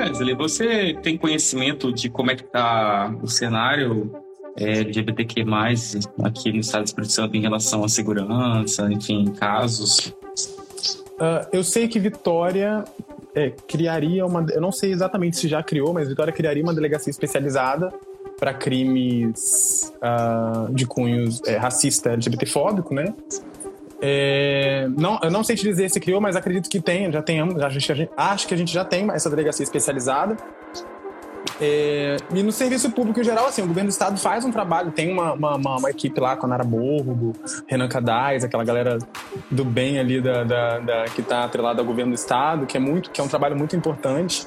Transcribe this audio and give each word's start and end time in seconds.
Wesley, 0.00 0.34
você 0.34 0.94
tem 1.02 1.18
conhecimento 1.18 1.92
de 1.92 2.08
como 2.08 2.30
é 2.30 2.36
que 2.36 2.42
está 2.42 3.14
o 3.22 3.28
cenário 3.28 4.10
é, 4.56 4.80
LGBTQ+, 4.80 5.44
aqui 6.22 6.52
no 6.52 6.60
estado 6.60 6.82
do 6.82 6.86
Espírito 6.86 7.12
Santo 7.12 7.36
em 7.36 7.40
relação 7.40 7.84
à 7.84 7.88
segurança, 7.88 8.90
enfim, 8.90 9.26
casos? 9.32 10.14
Uh, 11.18 11.46
eu 11.52 11.62
sei 11.62 11.86
que 11.86 11.98
Vitória 11.98 12.82
é, 13.34 13.50
criaria 13.50 14.24
uma. 14.24 14.46
Eu 14.50 14.60
não 14.60 14.72
sei 14.72 14.90
exatamente 14.90 15.36
se 15.36 15.46
já 15.48 15.62
criou, 15.62 15.92
mas 15.92 16.08
Vitória 16.08 16.32
criaria 16.32 16.62
uma 16.62 16.74
delegacia 16.74 17.10
especializada 17.10 17.92
para 18.38 18.54
crimes 18.54 19.92
uh, 19.96 20.72
de 20.72 20.86
cunhos 20.86 21.42
é, 21.46 21.58
racista, 21.58 22.10
LGBTfóbico, 22.10 22.94
né? 22.94 23.14
É, 24.02 24.88
não, 24.96 25.18
eu 25.22 25.30
não 25.30 25.44
sei 25.44 25.56
te 25.56 25.62
dizer 25.62 25.90
se 25.90 26.00
criou, 26.00 26.20
mas 26.20 26.34
acredito 26.34 26.68
que 26.70 26.80
tem, 26.80 27.12
já 27.12 27.22
tenhamos, 27.22 27.54
gente, 27.72 27.92
a 27.92 27.94
gente, 27.94 28.10
acho 28.16 28.48
que 28.48 28.54
a 28.54 28.56
gente 28.56 28.72
já 28.72 28.84
tem 28.84 29.10
essa 29.10 29.28
delegacia 29.28 29.62
especializada. 29.62 30.36
É, 31.60 32.16
e 32.34 32.42
no 32.42 32.52
serviço 32.52 32.90
público 32.90 33.20
em 33.20 33.24
geral, 33.24 33.46
assim, 33.46 33.62
o 33.62 33.66
governo 33.66 33.88
do 33.88 33.92
estado 33.92 34.18
faz 34.18 34.44
um 34.44 34.50
trabalho, 34.50 34.90
tem 34.90 35.12
uma, 35.12 35.34
uma, 35.34 35.56
uma, 35.56 35.76
uma 35.76 35.90
equipe 35.90 36.18
lá 36.18 36.36
com 36.36 36.46
a 36.46 36.48
Nara 36.48 36.64
Borgo, 36.64 37.34
Renan 37.66 37.88
Cadais, 37.88 38.44
aquela 38.44 38.64
galera 38.64 38.98
do 39.50 39.64
bem 39.64 39.98
ali 39.98 40.20
da, 40.20 40.44
da, 40.44 40.78
da 40.78 41.04
que 41.04 41.20
está 41.20 41.44
atrelada 41.44 41.80
ao 41.80 41.86
governo 41.86 42.12
do 42.12 42.14
estado, 42.14 42.66
que 42.66 42.76
é 42.76 42.80
muito, 42.80 43.10
que 43.10 43.20
é 43.20 43.24
um 43.24 43.28
trabalho 43.28 43.56
muito 43.56 43.76
importante. 43.76 44.46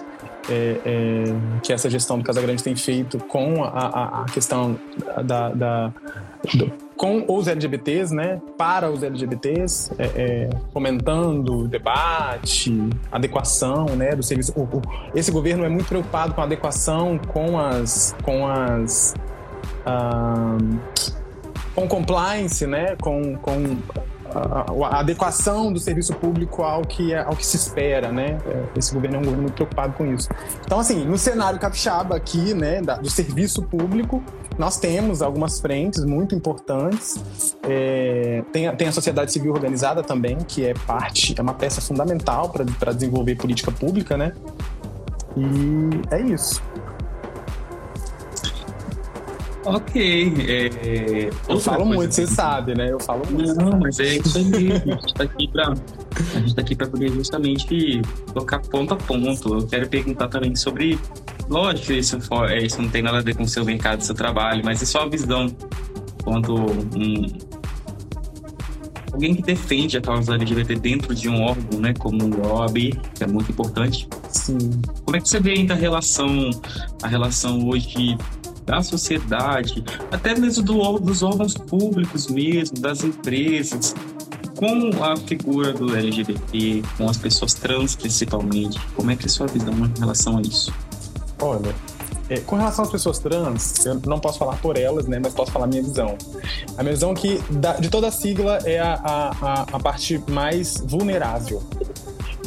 É, 0.50 0.78
é, 0.86 1.24
que 1.62 1.72
essa 1.72 1.90
gestão 1.90 2.18
do 2.18 2.24
Casagrande 2.26 2.62
tem 2.62 2.76
feito 2.76 3.18
com 3.18 3.64
a, 3.64 3.70
a, 3.70 4.22
a 4.24 4.26
questão 4.26 4.78
da, 5.24 5.50
da 5.50 5.94
do, 6.54 6.70
com 7.04 7.26
os 7.28 7.50
LGBTs, 7.50 8.16
né, 8.16 8.42
para 8.58 8.90
os 8.90 9.04
LGBTs, 9.04 9.92
é, 10.00 10.06
é, 10.06 10.50
fomentando 10.72 11.68
debate, 11.68 12.74
adequação, 13.12 13.88
né, 13.88 14.16
do 14.16 14.24
serviço. 14.24 14.54
O, 14.56 14.62
o, 14.62 14.82
esse 15.14 15.30
governo 15.30 15.66
é 15.66 15.70
muito 15.70 15.86
preocupado 15.86 16.34
com 16.34 16.40
a 16.40 16.46
adequação 16.46 17.20
com 17.28 17.60
as, 17.60 18.16
com 18.24 18.48
as, 18.48 19.14
um, 19.86 20.80
com 21.76 21.88
compliance, 21.90 22.66
né, 22.66 22.96
com, 23.02 23.36
com 23.36 23.76
a, 24.34 24.96
a, 24.96 25.00
adequação 25.00 25.72
do 25.72 25.80
serviço 25.80 26.14
público 26.14 26.64
ao 26.64 26.82
que, 26.82 27.14
é, 27.14 27.20
ao 27.20 27.36
que 27.36 27.46
se 27.46 27.58
espera, 27.58 28.12
né? 28.12 28.38
É, 28.46 28.80
esse 28.80 28.94
governo 28.94 29.18
é 29.18 29.20
um 29.20 29.24
governo 29.24 29.42
muito 29.44 29.56
preocupado 29.56 29.94
com 29.94 30.06
isso. 30.06 30.30
Então, 30.66 30.80
assim, 30.80 31.06
no 31.06 31.18
cenário 31.18 31.60
capixaba 31.60 32.16
aqui, 32.16 32.54
né, 32.54 32.82
da, 32.82 32.98
do 32.98 33.10
serviço 33.10 33.62
público, 33.64 34.24
nós 34.58 34.78
temos 34.78 35.22
algumas 35.22 35.60
frentes 35.60 36.04
muito 36.04 36.36
importantes. 36.36 37.56
É, 37.64 38.44
tem, 38.52 38.76
tem 38.76 38.88
a 38.88 38.92
sociedade 38.92 39.32
civil 39.32 39.54
organizada 39.54 40.04
também, 40.04 40.38
que 40.38 40.66
é 40.66 40.74
parte, 40.74 41.36
é 41.38 41.42
uma 41.42 41.54
peça 41.54 41.82
fundamental 41.82 42.50
para 42.50 42.94
desenvolver 42.94 43.36
política 43.36 43.72
pública, 43.72 44.18
né? 44.18 44.34
E 45.36 46.14
é 46.14 46.22
isso. 46.22 46.62
Ok. 49.66 50.34
É, 50.48 51.30
eu 51.48 51.60
falo 51.60 51.86
muito, 51.86 52.14
você 52.14 52.28
sabe, 52.28 52.76
né? 52.76 52.92
Eu 52.92 53.00
falo 53.00 53.24
muito. 53.30 53.56
Não, 53.56 53.80
mas 53.80 54.00
é 54.00 54.18
isso 54.18 54.38
aí. 54.38 54.72
A 54.72 54.96
gente 54.98 55.14
tá 55.14 55.24
aqui 55.24 55.48
pra, 55.48 55.74
a 56.36 56.40
gente 56.40 56.56
tá 56.56 56.62
aqui 56.62 56.76
pra 56.76 56.88
poder 56.88 57.10
justamente 57.12 58.02
tocar 58.34 58.60
ponto 58.60 58.94
a 58.94 58.98
ponto. 58.98 59.54
Eu 59.56 59.68
quero 59.68 59.88
perguntar 59.88 60.28
também 60.28 60.56
sobre 60.56 61.00
Lógico 61.50 61.88
que 61.88 61.94
isso, 61.94 62.20
for, 62.22 62.50
é, 62.50 62.64
isso 62.64 62.82
não 62.82 62.90
tem 62.90 63.02
nada 63.02 63.18
a 63.18 63.22
ver 63.22 63.36
com 63.36 63.44
o 63.44 63.48
seu 63.48 63.66
mercado, 63.66 64.02
seu 64.02 64.16
trabalho, 64.16 64.62
mas 64.64 64.82
é 64.82 64.86
só 64.86 65.02
a 65.02 65.10
visão 65.10 65.48
quanto 66.24 66.56
um, 66.56 67.28
alguém 69.12 69.36
que 69.36 69.42
defende 69.42 69.98
a 69.98 70.02
causa 70.02 70.36
LGBT 70.36 70.76
dentro 70.76 71.14
de 71.14 71.28
um 71.28 71.42
órgão, 71.42 71.80
né, 71.80 71.94
como 72.00 72.24
o 72.24 72.48
OAB, 72.48 72.76
que 73.14 73.24
é 73.24 73.28
muito 73.28 73.52
importante. 73.52 74.08
Sim. 74.30 74.58
Como 75.04 75.18
é 75.18 75.22
que 75.22 75.28
você 75.28 75.40
vê 75.40 75.52
ainda 75.52 75.74
a 75.74 75.78
relação, 75.78 76.50
a 77.02 77.08
relação 77.08 77.68
hoje 77.68 78.18
da 78.66 78.82
sociedade, 78.82 79.84
até 80.12 80.38
mesmo 80.38 80.64
do, 80.64 81.00
dos 81.00 81.24
órgãos 81.24 81.54
públicos 81.54 82.28
mesmo, 82.28 82.80
das 82.80 83.04
empresas, 83.04 83.96
com 84.56 85.04
a 85.04 85.18
figura 85.18 85.74
do 85.74 85.96
LGBT, 85.96 86.84
com 86.98 87.10
as 87.10 87.18
pessoas 87.18 87.54
trans 87.54 87.96
principalmente? 87.96 88.80
Como 88.96 89.12
é 89.12 89.16
que 89.16 89.24
é 89.24 89.26
a 89.26 89.30
sua 89.30 89.48
visão 89.48 89.74
em 89.74 90.00
relação 90.00 90.38
a 90.38 90.42
isso? 90.42 90.74
Olha, 91.42 91.76
é, 92.30 92.40
com 92.40 92.56
relação 92.56 92.86
às 92.86 92.92
pessoas 92.92 93.20
trans, 93.20 93.86
eu 93.86 94.00
não 94.06 94.20
posso 94.20 94.40
falar 94.40 94.56
por 94.58 94.78
elas, 94.78 95.06
né, 95.08 95.20
mas 95.22 95.34
posso 95.34 95.52
falar 95.52 95.66
a 95.66 95.68
minha 95.68 95.84
visão. 95.84 96.18
A 96.78 96.84
minha 96.84 96.94
visão 96.94 97.12
é 97.12 97.16
que 97.16 97.38
da, 97.52 97.74
de 97.74 97.90
toda 97.90 98.08
a 98.08 98.12
sigla 98.12 98.60
é 98.64 98.80
a, 98.80 98.94
a, 99.04 99.62
a 99.74 99.80
parte 99.80 100.24
mais 100.30 100.78
vulnerável. 100.86 101.62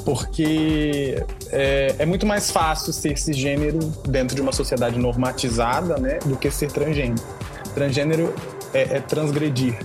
Porque 0.07 1.21
é, 1.51 1.97
é, 1.99 2.07
muito 2.07 2.25
mais 2.25 2.49
fácil 2.49 2.93
ser 2.93 3.19
cisgênero 3.19 3.81
dentro 4.09 4.37
de 4.37 4.41
uma 4.41 4.53
sociedade 4.53 4.97
normatizada 4.97 5.99
né, 5.99 6.21
do 6.25 6.37
que 6.37 6.49
ser 6.49 6.71
transgênero. 6.71 7.21
Transgênero 7.75 8.33
é, 8.73 8.99
é 8.99 9.01
transgredir 9.01 9.77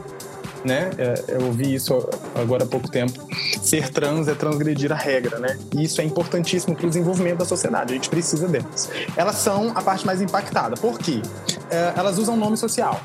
né? 0.64 0.92
É, 0.96 1.24
eu 1.30 1.48
ouvi 1.48 1.74
isso 1.74 2.08
agora 2.36 2.66
há 2.66 2.68
pouco 2.68 2.88
tempo. 2.88 3.28
Ser 3.64 3.90
trans 3.90 4.28
é 4.28 4.36
transgredir 4.36 4.92
a 4.92 4.96
regra, 4.96 5.40
né? 5.40 5.58
E 5.76 5.86
isso 5.86 6.00
é 6.02 6.04
importantíssimo 6.04 6.76
para 6.76 6.86
o 6.86 6.90
desenvolvimento 6.90 7.40
da 7.40 7.46
sociedade. 7.46 7.94
A 7.94 7.96
gente 7.96 8.10
precisa 8.10 8.48
delas. 8.48 8.88
Elas 9.18 9.38
são 9.38 9.72
a 9.76 9.82
parte 9.82 10.06
mais 10.06 10.22
impactada. 10.22 10.76
Por 10.76 11.00
quê? 11.00 11.20
É, 11.72 11.94
elas 11.96 12.20
usam 12.20 12.38
nome 12.38 12.58
social 12.58 13.02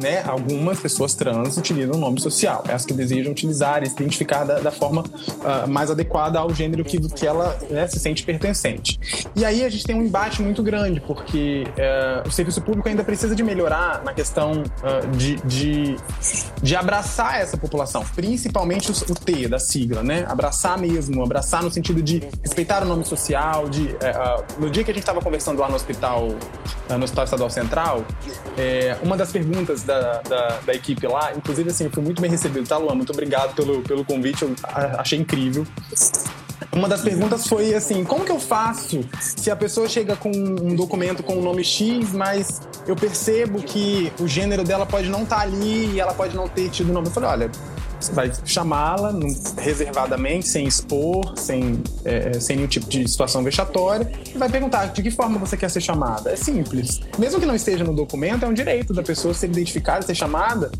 né, 0.00 0.22
algumas 0.26 0.80
pessoas 0.80 1.14
trans 1.14 1.56
utilizam 1.56 1.94
o 1.94 1.98
nome 1.98 2.20
social, 2.20 2.64
é 2.68 2.72
as 2.72 2.84
que 2.84 2.92
desejam 2.92 3.32
utilizar 3.32 3.82
e 3.82 3.86
se 3.86 3.92
identificar 3.92 4.44
da, 4.44 4.58
da 4.58 4.70
forma 4.70 5.02
uh, 5.02 5.68
mais 5.68 5.90
adequada 5.90 6.38
ao 6.38 6.52
gênero 6.54 6.84
que, 6.84 6.98
que 7.10 7.26
ela 7.26 7.56
né, 7.70 7.86
se 7.86 7.98
sente 7.98 8.22
pertencente. 8.22 8.98
E 9.36 9.44
aí 9.44 9.64
a 9.64 9.68
gente 9.68 9.84
tem 9.84 9.94
um 9.94 10.02
embate 10.02 10.42
muito 10.42 10.62
grande, 10.62 11.00
porque 11.00 11.64
uh, 11.64 12.28
o 12.28 12.30
serviço 12.30 12.62
público 12.62 12.88
ainda 12.88 13.04
precisa 13.04 13.34
de 13.36 13.42
melhorar 13.42 14.02
na 14.02 14.14
questão 14.14 14.52
uh, 14.52 15.16
de, 15.16 15.36
de, 15.42 15.96
de, 16.62 16.76
abraçar 16.76 17.40
essa 17.40 17.56
população, 17.56 18.04
principalmente 18.14 18.90
o, 18.90 19.12
o, 19.12 19.14
T 19.14 19.48
da 19.48 19.58
sigla, 19.58 20.02
né? 20.02 20.24
Abraçar 20.28 20.78
mesmo, 20.78 21.22
abraçar 21.22 21.62
no 21.62 21.70
sentido 21.70 22.02
de 22.02 22.22
respeitar 22.42 22.82
o 22.82 22.86
nome 22.86 23.04
social, 23.04 23.68
de 23.68 23.94
no 24.58 24.70
dia 24.70 24.82
que 24.82 24.90
a 24.90 24.94
gente 24.94 25.02
estava 25.02 25.20
conversando 25.20 25.58
lá 25.58 25.68
no 25.68 25.74
hospital, 25.74 26.28
no 26.88 27.04
Hospital 27.04 27.24
Estadual 27.24 27.50
Central, 27.50 28.04
é, 28.56 28.96
uma 29.02 29.16
das 29.16 29.30
perguntas 29.32 29.82
da, 29.90 30.22
da, 30.22 30.58
da, 30.66 30.74
equipe 30.74 31.06
lá. 31.06 31.32
Inclusive, 31.34 31.70
assim, 31.70 31.84
eu 31.84 31.90
fui 31.90 32.02
muito 32.02 32.22
bem 32.22 32.30
recebido, 32.30 32.66
tá, 32.68 32.76
Luan? 32.76 32.94
Muito 32.94 33.12
obrigado 33.12 33.54
pelo, 33.54 33.82
pelo 33.82 34.04
convite, 34.04 34.42
eu 34.42 34.54
achei 34.98 35.18
incrível. 35.18 35.66
Uma 36.72 36.88
das 36.88 37.00
perguntas 37.00 37.46
foi 37.46 37.74
assim: 37.74 38.04
como 38.04 38.24
que 38.24 38.30
eu 38.30 38.38
faço 38.38 39.00
se 39.18 39.50
a 39.50 39.56
pessoa 39.56 39.88
chega 39.88 40.14
com 40.14 40.30
um 40.30 40.76
documento 40.76 41.22
com 41.22 41.36
o 41.36 41.42
nome 41.42 41.64
X, 41.64 42.12
mas 42.12 42.60
eu 42.86 42.94
percebo 42.94 43.60
que 43.62 44.12
o 44.20 44.28
gênero 44.28 44.62
dela 44.62 44.86
pode 44.86 45.08
não 45.08 45.24
estar 45.24 45.36
tá 45.36 45.42
ali 45.42 45.94
e 45.94 46.00
ela 46.00 46.14
pode 46.14 46.36
não 46.36 46.48
ter 46.48 46.70
tido 46.70 46.90
o 46.90 46.92
nome? 46.92 47.08
Eu 47.08 47.12
falei: 47.12 47.30
olha, 47.30 47.50
você 48.00 48.12
vai 48.12 48.32
chamá-la 48.44 49.12
reservadamente, 49.58 50.48
sem 50.48 50.66
expor, 50.66 51.34
sem, 51.36 51.82
é, 52.04 52.30
é, 52.30 52.40
sem 52.40 52.56
nenhum 52.56 52.68
tipo 52.68 52.88
de 52.88 53.06
situação 53.08 53.42
vexatória, 53.42 54.10
e 54.34 54.38
vai 54.38 54.48
perguntar 54.48 54.86
de 54.86 55.02
que 55.02 55.10
forma 55.10 55.38
você 55.38 55.56
quer 55.56 55.70
ser 55.70 55.80
chamada. 55.80 56.30
É 56.30 56.36
simples. 56.36 57.00
Mesmo 57.18 57.40
que 57.40 57.46
não 57.46 57.54
esteja 57.54 57.84
no 57.84 57.94
documento, 57.94 58.44
é 58.44 58.48
um 58.48 58.54
direito 58.54 58.92
da 58.92 59.02
pessoa 59.02 59.34
ser 59.34 59.46
identificada, 59.46 60.02
ser 60.02 60.14
chamada 60.14 60.70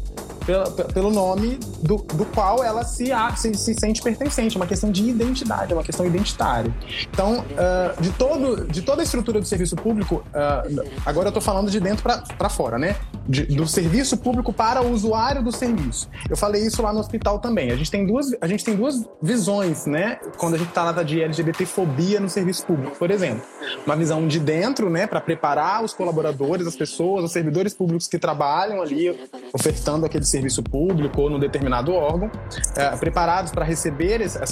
pela, 0.50 0.70
pelo 0.70 1.10
nome 1.12 1.58
do, 1.80 1.96
do 1.96 2.24
qual 2.26 2.64
ela 2.64 2.82
se, 2.82 3.10
se, 3.36 3.54
se, 3.54 3.74
sente 3.74 4.02
pertencente. 4.02 4.56
É 4.56 4.60
uma 4.60 4.66
questão 4.66 4.90
de 4.90 5.08
identidade, 5.08 5.72
é 5.72 5.76
uma 5.76 5.84
questão 5.84 6.04
identitária. 6.04 6.74
Então, 7.12 7.40
uh, 7.40 8.02
de, 8.02 8.10
todo, 8.10 8.66
de 8.66 8.82
toda 8.82 9.00
a 9.00 9.04
estrutura 9.04 9.40
do 9.40 9.46
serviço 9.46 9.76
público, 9.76 10.16
uh, 10.16 10.90
agora 11.06 11.26
eu 11.26 11.30
estou 11.30 11.42
falando 11.42 11.70
de 11.70 11.78
dentro 11.78 12.02
para 12.02 12.48
fora, 12.48 12.78
né? 12.78 12.96
De, 13.28 13.46
do 13.46 13.66
serviço 13.66 14.16
público 14.16 14.52
para 14.52 14.82
o 14.82 14.90
usuário 14.90 15.42
do 15.42 15.52
serviço. 15.52 16.08
Eu 16.28 16.36
falei 16.36 16.66
isso 16.66 16.82
lá 16.82 16.92
no 16.92 16.98
hospital 16.98 17.38
também. 17.38 17.70
A 17.70 17.76
gente 17.76 17.90
tem 17.90 18.04
duas, 18.04 18.34
a 18.40 18.46
gente 18.48 18.64
tem 18.64 18.74
duas 18.74 19.04
visões, 19.22 19.86
né? 19.86 20.18
Quando 20.36 20.54
a 20.54 20.58
gente 20.58 20.72
trata 20.72 21.04
de 21.04 21.22
LGBTfobia 21.22 22.18
no 22.18 22.28
serviço 22.28 22.66
público, 22.66 22.96
por 22.96 23.10
exemplo. 23.10 23.42
Uma 23.86 23.94
visão 23.94 24.26
de 24.26 24.40
dentro, 24.40 24.90
né? 24.90 25.06
Para 25.06 25.20
preparar 25.20 25.84
os 25.84 25.94
colaboradores, 25.94 26.66
as 26.66 26.74
pessoas, 26.74 27.24
os 27.24 27.30
servidores 27.30 27.72
públicos 27.72 28.08
que 28.08 28.18
trabalham 28.18 28.82
ali, 28.82 29.16
ofertando 29.52 30.04
aquele 30.04 30.24
serviço 30.24 30.39
público 30.62 31.20
ou 31.20 31.30
num 31.30 31.38
determinado 31.38 31.92
órgão, 31.92 32.30
é, 32.76 32.96
preparados 32.96 33.52
para 33.52 33.64
receber 33.64 34.20
essa, 34.20 34.46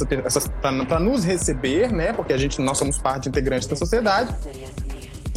para 0.61 1.01
nos 1.01 1.25
receber, 1.25 1.93
né? 1.93 2.13
Porque 2.13 2.33
a 2.33 2.39
gente 2.39 2.61
nós 2.61 2.79
somos 2.79 2.99
parte 2.99 3.29
integrante 3.29 3.69
da 3.69 3.77
sociedade 3.77 4.35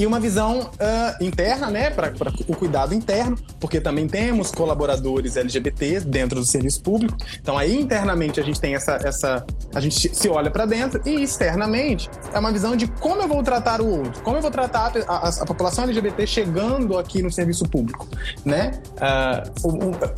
e 0.01 0.05
uma 0.07 0.19
visão 0.19 0.61
uh, 0.61 1.23
interna, 1.23 1.69
né, 1.69 1.91
para 1.91 2.11
o 2.47 2.55
cuidado 2.55 2.91
interno, 2.91 3.37
porque 3.59 3.79
também 3.79 4.07
temos 4.07 4.51
colaboradores 4.51 5.37
LGBTs 5.37 6.07
dentro 6.07 6.39
do 6.39 6.45
serviço 6.45 6.81
público. 6.81 7.15
Então 7.39 7.55
aí 7.55 7.79
internamente 7.79 8.39
a 8.39 8.43
gente 8.43 8.59
tem 8.59 8.73
essa, 8.73 8.97
essa 9.03 9.45
a 9.75 9.79
gente 9.79 10.15
se 10.15 10.27
olha 10.27 10.49
para 10.49 10.65
dentro 10.65 10.99
e 11.05 11.21
externamente 11.21 12.09
é 12.33 12.39
uma 12.39 12.51
visão 12.51 12.75
de 12.75 12.87
como 12.87 13.21
eu 13.21 13.27
vou 13.27 13.43
tratar 13.43 13.79
o 13.79 13.87
outro, 13.87 14.23
como 14.23 14.37
eu 14.37 14.41
vou 14.41 14.49
tratar 14.49 14.91
a, 15.07 15.27
a, 15.27 15.29
a 15.29 15.45
população 15.45 15.83
LGBT 15.83 16.25
chegando 16.25 16.97
aqui 16.97 17.21
no 17.21 17.31
serviço 17.31 17.65
público, 17.65 18.07
né? 18.43 18.71
Uh, 18.95 19.67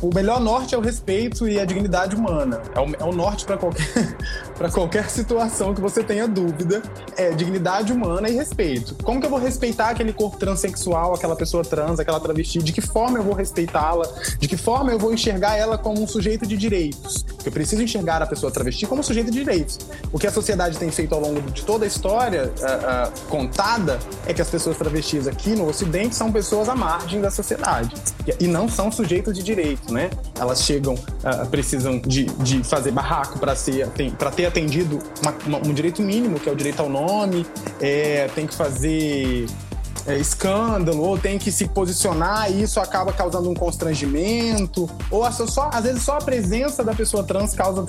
o, 0.02 0.08
o, 0.08 0.14
melhor 0.14 0.40
norte 0.40 0.74
é 0.74 0.78
o 0.78 0.80
respeito 0.80 1.46
e 1.46 1.60
a 1.60 1.64
dignidade 1.66 2.16
humana. 2.16 2.62
É 2.74 2.80
o, 2.80 2.94
é 3.00 3.04
o 3.04 3.14
norte 3.14 3.44
para 3.44 3.58
qualquer 3.58 4.16
para 4.56 4.70
qualquer 4.70 5.10
situação 5.10 5.74
que 5.74 5.80
você 5.80 6.02
tenha 6.02 6.26
dúvida, 6.26 6.82
é 7.16 7.32
dignidade 7.32 7.92
humana 7.92 8.30
e 8.30 8.34
respeito. 8.34 8.94
Como 9.02 9.20
que 9.20 9.26
eu 9.26 9.30
vou 9.30 9.38
respeitar 9.38 9.73
aquele 9.80 10.12
corpo 10.12 10.36
transexual, 10.36 11.14
aquela 11.14 11.36
pessoa 11.36 11.64
trans, 11.64 11.98
aquela 11.98 12.20
travesti? 12.20 12.60
De 12.60 12.72
que 12.72 12.80
forma 12.80 13.18
eu 13.18 13.22
vou 13.22 13.34
respeitá-la? 13.34 14.06
De 14.38 14.48
que 14.48 14.56
forma 14.56 14.90
eu 14.92 14.98
vou 14.98 15.12
enxergar 15.12 15.56
ela 15.56 15.76
como 15.76 16.02
um 16.02 16.06
sujeito 16.06 16.46
de 16.46 16.56
direitos? 16.56 17.24
Eu 17.44 17.52
preciso 17.52 17.82
enxergar 17.82 18.22
a 18.22 18.26
pessoa 18.26 18.50
travesti 18.50 18.86
como 18.86 19.00
um 19.00 19.04
sujeito 19.04 19.30
de 19.30 19.38
direitos. 19.38 19.78
O 20.12 20.18
que 20.18 20.26
a 20.26 20.32
sociedade 20.32 20.78
tem 20.78 20.90
feito 20.90 21.14
ao 21.14 21.20
longo 21.20 21.40
de 21.50 21.62
toda 21.62 21.84
a 21.84 21.88
história 21.88 22.52
uh, 22.58 23.08
uh, 23.08 23.28
contada 23.28 23.98
é 24.26 24.32
que 24.32 24.40
as 24.40 24.48
pessoas 24.48 24.76
travestis 24.76 25.26
aqui 25.26 25.50
no 25.50 25.68
Ocidente 25.68 26.14
são 26.14 26.32
pessoas 26.32 26.68
à 26.68 26.74
margem 26.74 27.20
da 27.20 27.30
sociedade 27.30 27.94
e 28.40 28.46
não 28.46 28.68
são 28.68 28.90
sujeitos 28.90 29.34
de 29.34 29.42
direito, 29.42 29.92
né? 29.92 30.10
Elas 30.38 30.62
chegam, 30.62 30.94
uh, 30.94 31.46
precisam 31.50 31.98
de, 31.98 32.24
de 32.24 32.64
fazer 32.64 32.90
barraco 32.90 33.38
para 33.38 33.54
ser 33.54 33.88
para 34.18 34.30
ter 34.30 34.46
atendido 34.46 34.98
uma, 35.22 35.34
uma, 35.46 35.68
um 35.68 35.74
direito 35.74 36.02
mínimo 36.02 36.38
que 36.38 36.48
é 36.48 36.52
o 36.52 36.56
direito 36.56 36.80
ao 36.80 36.88
nome, 36.88 37.46
é, 37.80 38.28
tem 38.34 38.46
que 38.46 38.54
fazer 38.54 39.46
é, 40.06 40.16
escândalo, 40.16 41.02
ou 41.02 41.18
tem 41.18 41.38
que 41.38 41.50
se 41.50 41.68
posicionar 41.68 42.50
e 42.50 42.62
isso 42.62 42.80
acaba 42.80 43.12
causando 43.12 43.50
um 43.50 43.54
constrangimento, 43.54 44.88
ou 45.10 45.30
só, 45.32 45.70
às 45.72 45.84
vezes 45.84 46.02
só 46.02 46.18
a 46.18 46.20
presença 46.20 46.84
da 46.84 46.94
pessoa 46.94 47.24
trans 47.24 47.54
causa 47.54 47.84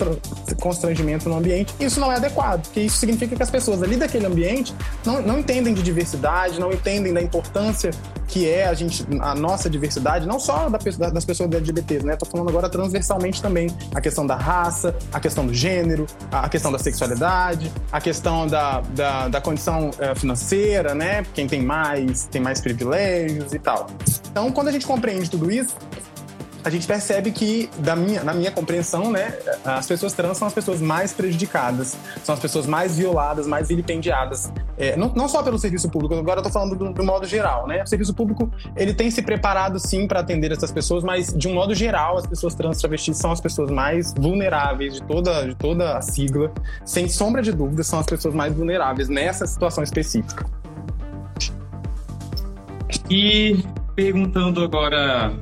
constrangimento 0.60 1.28
no 1.28 1.36
ambiente. 1.36 1.74
Isso 1.78 2.00
não 2.00 2.10
é 2.10 2.16
adequado, 2.16 2.62
porque 2.62 2.80
isso 2.80 2.96
significa 2.96 3.36
que 3.36 3.42
as 3.42 3.50
pessoas 3.50 3.82
ali 3.82 3.96
daquele 3.96 4.26
ambiente 4.26 4.74
não, 5.04 5.20
não 5.22 5.38
entendem 5.38 5.74
de 5.74 5.82
diversidade, 5.82 6.58
não 6.58 6.72
entendem 6.72 7.12
da 7.12 7.20
importância 7.20 7.90
que 8.28 8.48
é 8.48 8.66
a 8.66 8.74
gente 8.74 9.06
a 9.20 9.34
nossa 9.34 9.70
diversidade, 9.70 10.26
não 10.26 10.40
só 10.40 10.68
da, 10.68 10.78
das 11.10 11.24
pessoas 11.24 11.50
LGBTs, 11.50 12.04
né? 12.04 12.16
Tô 12.16 12.26
falando 12.26 12.48
agora 12.48 12.68
transversalmente 12.68 13.40
também 13.40 13.68
a 13.94 14.00
questão 14.00 14.26
da 14.26 14.36
raça, 14.36 14.94
a 15.12 15.20
questão 15.20 15.46
do 15.46 15.54
gênero, 15.54 16.06
a 16.30 16.48
questão 16.48 16.72
da 16.72 16.78
sexualidade, 16.78 17.70
a 17.90 18.00
questão 18.00 18.46
da, 18.46 18.80
da, 18.80 19.28
da 19.28 19.40
condição 19.40 19.90
é, 19.98 20.14
financeira, 20.14 20.94
né? 20.94 21.24
Quem 21.34 21.46
tem 21.46 21.62
mais 21.62 22.05
tem 22.30 22.40
mais 22.40 22.60
privilégios 22.60 23.52
e 23.52 23.58
tal. 23.58 23.86
Então, 24.30 24.50
quando 24.52 24.68
a 24.68 24.72
gente 24.72 24.86
compreende 24.86 25.30
tudo 25.30 25.50
isso, 25.50 25.74
a 26.66 26.70
gente 26.70 26.84
percebe 26.84 27.30
que, 27.30 27.70
da 27.78 27.94
minha, 27.94 28.24
na 28.24 28.34
minha 28.34 28.50
compreensão, 28.50 29.08
né, 29.12 29.38
as 29.64 29.86
pessoas 29.86 30.12
trans 30.12 30.36
são 30.36 30.48
as 30.48 30.52
pessoas 30.52 30.80
mais 30.80 31.12
prejudicadas, 31.12 31.96
são 32.24 32.34
as 32.34 32.40
pessoas 32.40 32.66
mais 32.66 32.96
violadas, 32.96 33.46
mais 33.46 33.68
vilipendiadas. 33.68 34.52
É, 34.76 34.96
não, 34.96 35.12
não, 35.14 35.28
só 35.28 35.44
pelo 35.44 35.60
serviço 35.60 35.88
público, 35.88 36.16
agora 36.16 36.40
eu 36.40 36.42
tô 36.42 36.50
falando 36.50 36.74
do, 36.74 36.92
do, 36.92 37.04
modo 37.04 37.24
geral, 37.24 37.68
né? 37.68 37.84
O 37.84 37.86
serviço 37.86 38.12
público, 38.12 38.50
ele 38.76 38.92
tem 38.92 39.12
se 39.12 39.22
preparado, 39.22 39.78
sim, 39.78 40.08
para 40.08 40.18
atender 40.18 40.50
essas 40.50 40.72
pessoas, 40.72 41.04
mas, 41.04 41.32
de 41.32 41.46
um 41.46 41.54
modo 41.54 41.72
geral, 41.72 42.18
as 42.18 42.26
pessoas 42.26 42.52
trans 42.52 42.78
travestis 42.78 43.16
são 43.16 43.30
as 43.30 43.40
pessoas 43.40 43.70
mais 43.70 44.12
vulneráveis 44.12 44.94
de 44.94 45.02
toda, 45.04 45.46
de 45.46 45.54
toda 45.54 45.96
a 45.96 46.02
sigla. 46.02 46.50
Sem 46.84 47.08
sombra 47.08 47.42
de 47.42 47.52
dúvida, 47.52 47.84
são 47.84 48.00
as 48.00 48.06
pessoas 48.06 48.34
mais 48.34 48.52
vulneráveis 48.52 49.08
nessa 49.08 49.46
situação 49.46 49.84
específica. 49.84 50.44
E 53.10 53.56
perguntando 53.94 54.62
agora 54.62 55.32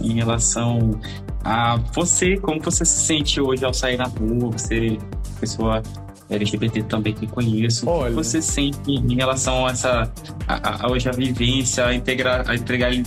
em 0.00 0.14
relação 0.14 1.00
a 1.44 1.76
você, 1.94 2.36
como 2.36 2.60
você 2.60 2.84
se 2.84 3.06
sente 3.06 3.40
hoje 3.40 3.64
ao 3.64 3.74
sair 3.74 3.96
na 3.96 4.04
rua, 4.04 4.50
você, 4.50 4.98
pessoa 5.40 5.82
LGBT 6.30 6.82
também 6.84 7.12
que 7.12 7.26
conheço, 7.26 7.88
Olha. 7.88 8.14
você 8.14 8.40
sente 8.40 8.90
em 8.90 9.14
relação 9.14 9.66
a 9.66 9.70
essa, 9.70 10.12
a, 10.46 10.86
a, 10.86 10.90
hoje 10.90 11.08
a 11.08 11.12
vivência, 11.12 11.86
a, 11.86 11.94
integra, 11.94 12.44
a 12.46 12.54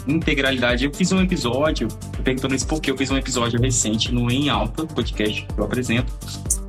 integralidade. 0.08 0.86
Eu 0.86 0.94
fiz 0.94 1.12
um 1.12 1.22
episódio, 1.22 1.88
perguntando 2.24 2.56
isso 2.56 2.68
porque 2.68 2.92
eu 2.92 2.98
fiz 2.98 3.10
um 3.10 3.18
episódio 3.18 3.60
recente 3.60 4.14
no 4.14 4.30
Em 4.30 4.50
Alta, 4.50 4.86
podcast 4.86 5.46
que 5.46 5.60
eu 5.60 5.64
apresento, 5.64 6.14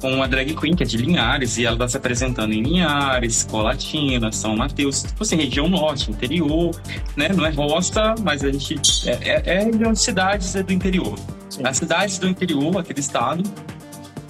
com 0.07 0.23
a 0.23 0.27
drag 0.29 0.55
queen, 0.55 0.77
que 0.77 0.85
é 0.85 0.87
de 0.87 0.97
Linhares, 0.97 1.59
e 1.59 1.65
ela 1.65 1.75
está 1.75 1.89
se 1.89 1.97
apresentando 1.97 2.53
em 2.53 2.63
Linhares, 2.63 3.43
Colatina, 3.43 4.31
São 4.31 4.57
Mateus, 4.57 5.03
tipo 5.03 5.25
assim, 5.25 5.35
região 5.35 5.69
norte, 5.69 6.13
interior, 6.13 6.71
né? 7.17 7.29
Não 7.35 7.45
é 7.45 7.51
roça, 7.51 8.15
mas 8.23 8.45
a 8.45 8.53
gente 8.53 9.09
é, 9.09 9.43
é, 9.45 9.65
é 9.65 9.95
cidades 9.97 10.55
do 10.55 10.73
interior. 10.73 11.19
Sim. 11.49 11.63
As 11.65 11.79
cidades 11.79 12.19
do 12.19 12.29
interior, 12.29 12.79
aquele 12.79 13.01
estado, 13.01 13.43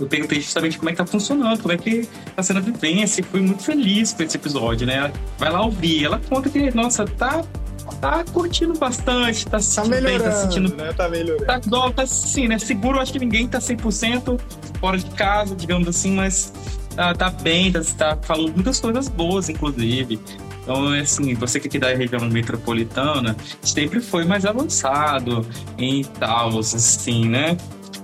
eu 0.00 0.06
perguntei 0.06 0.40
justamente 0.40 0.78
como 0.78 0.88
é 0.88 0.92
que 0.92 0.98
tá 0.98 1.06
funcionando, 1.06 1.60
como 1.60 1.72
é 1.72 1.76
que 1.76 2.08
tá 2.34 2.42
sendo 2.42 2.58
a 2.58 2.62
vivência, 2.62 3.20
e 3.20 3.24
fui 3.24 3.42
muito 3.42 3.62
feliz 3.62 4.14
com 4.14 4.22
esse 4.22 4.36
episódio, 4.36 4.86
né? 4.86 5.12
Vai 5.38 5.50
lá 5.50 5.62
ouvir. 5.62 6.06
Ela 6.06 6.18
conta 6.26 6.48
que, 6.48 6.74
nossa, 6.74 7.04
tá 7.04 7.44
tá 7.94 8.24
curtindo 8.32 8.74
bastante, 8.78 9.46
tá 9.46 9.58
se 9.58 9.74
tá 9.74 9.82
sentindo 9.82 9.94
tá 9.94 10.00
bem, 10.02 10.18
tá 10.18 10.32
sentindo. 10.32 10.76
Né? 10.76 10.92
Tá 10.92 11.08
melhorando. 11.08 11.46
Tá, 11.46 11.60
tá 11.90 12.02
assim, 12.02 12.48
né? 12.48 12.58
Seguro, 12.58 13.00
acho 13.00 13.12
que 13.12 13.18
ninguém 13.18 13.46
tá 13.48 13.58
100% 13.58 14.40
fora 14.80 14.98
de 14.98 15.06
casa, 15.10 15.54
digamos 15.54 15.88
assim, 15.88 16.12
mas 16.14 16.52
tá, 16.94 17.14
tá 17.14 17.30
bem, 17.30 17.72
tá, 17.72 17.80
tá 17.96 18.18
falando 18.22 18.52
muitas 18.54 18.80
coisas 18.80 19.08
boas, 19.08 19.48
inclusive. 19.48 20.20
Então, 20.62 20.88
assim, 20.88 21.32
você 21.34 21.60
que 21.60 21.66
é 21.66 21.68
aqui 21.68 21.78
da 21.78 21.94
região 21.94 22.28
metropolitana 22.28 23.36
sempre 23.62 24.00
foi 24.00 24.24
mais 24.24 24.44
avançado 24.44 25.46
em 25.78 26.02
tal, 26.02 26.58
assim, 26.58 27.28
né? 27.28 27.56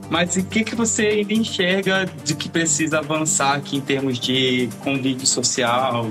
Mas 0.09 0.37
o 0.37 0.45
que, 0.45 0.63
que 0.63 0.75
você 0.75 1.07
ainda 1.07 1.33
enxerga 1.33 2.09
de 2.23 2.37
que 2.37 2.49
precisa 2.49 2.99
avançar 2.99 3.57
aqui 3.57 3.79
em 3.79 3.81
termos 3.81 4.19
de 4.19 4.69
convívio 4.85 5.27
social? 5.27 6.07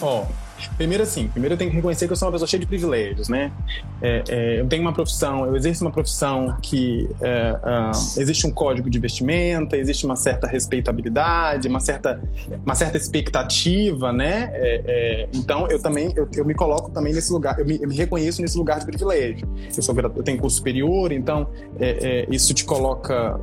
Ó, 0.00 0.22
oh, 0.22 0.39
Primeiro, 0.76 1.02
assim, 1.02 1.28
primeiro 1.28 1.54
eu 1.54 1.58
tenho 1.58 1.70
que 1.70 1.76
reconhecer 1.76 2.06
que 2.06 2.12
eu 2.12 2.16
sou 2.16 2.26
uma 2.28 2.32
pessoa 2.32 2.48
cheia 2.48 2.60
de 2.60 2.66
privilégios, 2.66 3.28
né? 3.28 3.52
É, 4.02 4.22
é, 4.28 4.60
eu 4.60 4.66
tenho 4.66 4.82
uma 4.82 4.92
profissão, 4.92 5.46
eu 5.46 5.56
exerço 5.56 5.84
uma 5.84 5.90
profissão 5.90 6.56
que 6.62 7.08
é, 7.20 7.52
uh, 7.52 8.20
existe 8.20 8.46
um 8.46 8.50
código 8.50 8.88
de 8.88 8.98
vestimenta, 8.98 9.76
existe 9.76 10.06
uma 10.06 10.16
certa 10.16 10.46
respeitabilidade, 10.46 11.68
uma 11.68 11.80
certa, 11.80 12.20
uma 12.64 12.74
certa 12.74 12.96
expectativa, 12.96 14.12
né? 14.12 14.50
É, 14.52 14.82
é, 14.86 15.28
então, 15.34 15.68
eu 15.68 15.80
também, 15.80 16.12
eu, 16.16 16.28
eu, 16.34 16.44
me 16.44 16.54
coloco 16.54 16.90
também 16.90 17.12
nesse 17.12 17.32
lugar, 17.32 17.58
eu 17.58 17.66
me, 17.66 17.78
eu 17.80 17.88
me, 17.88 17.94
reconheço 17.94 18.40
nesse 18.40 18.56
lugar 18.56 18.78
de 18.78 18.86
privilégio. 18.86 19.48
Eu, 19.76 19.82
sou, 19.82 19.94
eu 19.94 20.22
tenho 20.22 20.38
curso 20.38 20.56
superior, 20.56 21.12
então 21.12 21.48
é, 21.78 22.26
isso 22.30 22.54
te 22.54 22.64
coloca 22.64 23.38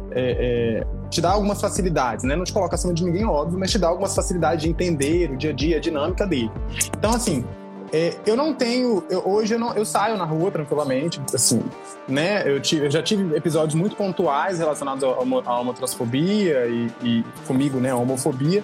te 1.10 1.22
dá 1.22 1.32
algumas 1.32 1.62
facilidades, 1.62 2.26
né? 2.26 2.36
Não 2.36 2.44
te 2.44 2.52
coloca 2.52 2.76
acima 2.76 2.94
de 2.94 3.04
ninguém, 3.04 3.26
óbvio, 3.26 3.58
mas 3.58 3.72
te 3.72 3.80
dá 3.80 3.88
algumas 3.88 4.14
facilidades 4.14 4.64
de 4.64 4.70
entender 4.70 5.32
o 5.32 5.38
dia 5.38 5.52
a 5.52 5.54
dia, 5.54 5.78
a 5.78 5.80
dinâmica 5.80 6.28
dele. 6.28 6.52
Então, 6.98 7.12
assim, 7.12 7.46
é, 7.92 8.18
eu 8.26 8.36
não 8.36 8.54
tenho. 8.54 9.04
Eu, 9.10 9.28
hoje 9.28 9.54
eu, 9.54 9.60
não, 9.60 9.74
eu 9.74 9.86
saio 9.86 10.18
na 10.18 10.26
rua 10.26 10.52
tranquilamente, 10.52 11.22
assim, 11.34 11.64
né? 12.08 12.44
Eu, 12.46 12.60
tive, 12.62 12.86
eu 12.86 12.92
já 12.92 13.02
tive 13.02 13.36
episódios 13.36 13.76
muito 13.76 13.96
pontuais 13.96 14.60
relacionados 14.60 15.04
à 15.04 15.60
homotransfobia 15.60 16.68
e, 16.68 16.92
e 17.02 17.26
comigo, 17.46 17.80
né? 17.80 17.92
A 17.92 17.96
homofobia. 17.96 18.64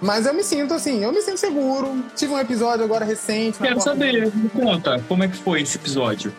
Mas 0.00 0.26
eu 0.26 0.34
me 0.34 0.42
sinto 0.42 0.74
assim, 0.74 1.02
eu 1.04 1.12
me 1.12 1.22
sinto 1.22 1.38
seguro. 1.38 2.02
Tive 2.16 2.32
um 2.32 2.38
episódio 2.38 2.84
agora 2.84 3.04
recente. 3.04 3.58
Quero 3.58 3.80
saber, 3.80 4.34
me 4.34 4.48
conta, 4.48 5.02
como 5.08 5.22
é 5.22 5.28
que 5.28 5.36
foi 5.36 5.62
esse 5.62 5.76
episódio? 5.76 6.32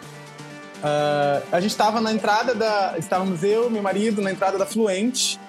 Uh, 0.84 1.42
a 1.50 1.62
gente 1.62 1.72
estava 1.72 2.02
na 2.02 2.12
entrada 2.12 2.54
da. 2.54 2.96
Estávamos 2.98 3.42
eu, 3.42 3.70
meu 3.70 3.82
marido, 3.82 4.22
na 4.22 4.32
entrada 4.32 4.58
da 4.58 4.66
Fluente. 4.66 5.40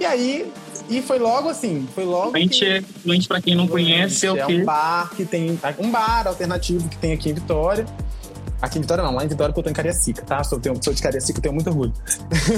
E 0.00 0.06
aí. 0.06 0.52
E 0.88 1.00
foi 1.02 1.20
logo 1.20 1.48
assim, 1.48 1.86
foi 1.94 2.04
logo. 2.04 2.30
Fluente, 2.30 2.58
que... 2.58 2.66
é, 2.66 2.82
Fluente 2.82 3.28
para 3.28 3.40
quem 3.40 3.54
não 3.54 3.68
Fluente, 3.68 3.92
conhece, 3.92 4.26
é 4.26 4.32
o 4.32 4.34
quê? 4.34 4.54
É 4.54 4.62
um 4.62 4.64
bar 4.64 5.10
que 5.14 5.24
tem. 5.24 5.60
Um 5.78 5.90
bar 5.90 6.26
alternativo 6.26 6.88
que 6.88 6.96
tem 6.96 7.12
aqui 7.12 7.30
em 7.30 7.34
Vitória. 7.34 7.86
Aqui 8.60 8.76
em 8.76 8.82
Vitória 8.82 9.02
não, 9.02 9.14
lá 9.14 9.24
em 9.24 9.28
Vitória 9.28 9.52
porque 9.52 9.60
eu 9.60 9.64
tô 9.64 9.70
em 9.70 9.74
Cariacica, 9.74 10.22
tá? 10.22 10.42
Sou, 10.44 10.60
tenho, 10.60 10.76
sou 10.82 10.92
de 10.92 11.00
Cariacica, 11.00 11.40
tenho 11.40 11.54
muito 11.54 11.68
orgulho. 11.68 11.92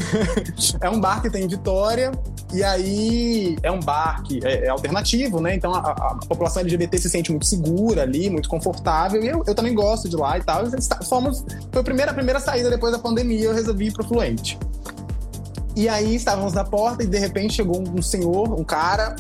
é 0.81 0.91
um 0.91 1.01
bar 1.01 1.21
que 1.21 1.31
tem 1.31 1.45
em 1.45 1.49
Vitória, 1.49 2.11
e 2.53 2.63
aí 2.65 3.57
é 3.63 3.71
um 3.71 3.79
bar 3.79 4.23
que 4.23 4.41
é, 4.45 4.65
é 4.65 4.69
alternativo, 4.69 5.41
né? 5.41 5.55
Então 5.55 5.73
a, 5.73 5.79
a, 5.79 6.15
população 6.27 6.63
LGBT 6.63 6.99
se 6.99 7.11
sente 7.11 7.31
muito 7.31 7.47
segura 7.47 8.03
ali, 8.03 8.29
muito 8.31 8.49
confortável, 8.49 9.23
e 9.23 9.29
eu, 9.29 9.45
eu 9.47 9.55
também 9.55 9.75
gosto 9.75 10.09
de 10.09 10.17
lá 10.17 10.39
e 10.39 10.43
tal. 10.43 10.65
Fomos, 11.09 11.45
foi 11.71 11.81
a 11.81 11.85
primeira, 11.85 12.11
a 12.11 12.15
primeira 12.15 12.41
saída 12.41 12.69
depois 12.69 12.93
da 12.93 12.99
pandemia, 12.99 13.45
eu 13.45 13.55
resolvi 13.55 13.87
ir 13.87 13.93
pro 13.93 14.03
Fluente. 14.03 14.59
E 15.75 15.88
aí 15.88 16.14
estávamos 16.14 16.52
na 16.52 16.64
porta 16.64 17.02
e 17.02 17.07
de 17.07 17.19
repente 17.19 17.55
chegou 17.55 17.83
um 17.83 18.02
senhor, 18.02 18.52
um 18.52 18.64
cara, 18.64 19.17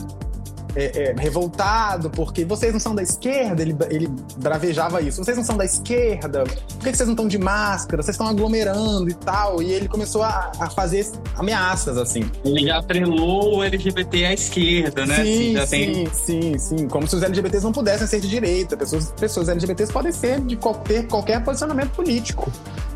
é, 0.74 1.10
é, 1.10 1.14
revoltado 1.18 2.10
porque 2.10 2.44
vocês 2.44 2.72
não 2.72 2.80
são 2.80 2.94
da 2.94 3.02
esquerda, 3.02 3.62
ele, 3.62 3.76
ele 3.90 4.08
bravejava 4.38 5.00
isso. 5.00 5.22
Vocês 5.22 5.36
não 5.36 5.44
são 5.44 5.56
da 5.56 5.64
esquerda, 5.64 6.44
por 6.44 6.78
que 6.78 6.96
vocês 6.96 7.06
não 7.06 7.12
estão 7.12 7.28
de 7.28 7.38
máscara? 7.38 8.02
Vocês 8.02 8.14
estão 8.14 8.26
aglomerando 8.26 9.08
e 9.08 9.14
tal. 9.14 9.62
E 9.62 9.72
ele 9.72 9.88
começou 9.88 10.22
a, 10.22 10.52
a 10.58 10.70
fazer 10.70 11.06
ameaças, 11.36 11.96
assim. 11.98 12.30
Ele 12.44 12.66
já 12.66 12.78
atrelou 12.78 13.58
o 13.58 13.62
LGBT 13.62 14.26
à 14.26 14.34
esquerda, 14.34 15.06
né? 15.06 15.16
Sim, 15.16 15.56
assim, 15.56 15.66
sim, 15.66 15.92
tem... 15.92 16.12
sim, 16.12 16.58
sim. 16.58 16.88
Como 16.88 17.06
se 17.06 17.16
os 17.16 17.22
LGBTs 17.22 17.64
não 17.64 17.72
pudessem 17.72 18.06
ser 18.06 18.20
de 18.20 18.28
direita. 18.28 18.76
Pessoas, 18.76 19.12
pessoas 19.12 19.48
LGBTs 19.48 19.92
podem 19.92 20.12
ser 20.12 20.40
de 20.40 20.56
qualquer, 20.56 21.06
qualquer 21.06 21.42
posicionamento 21.44 21.90
político. 21.90 22.50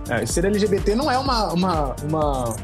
É, 0.09 0.25
ser 0.25 0.45
LGBT 0.45 0.95
não 0.95 1.11
é 1.11 1.19
uma, 1.19 1.53
uma, 1.53 1.97
uma 2.09 2.57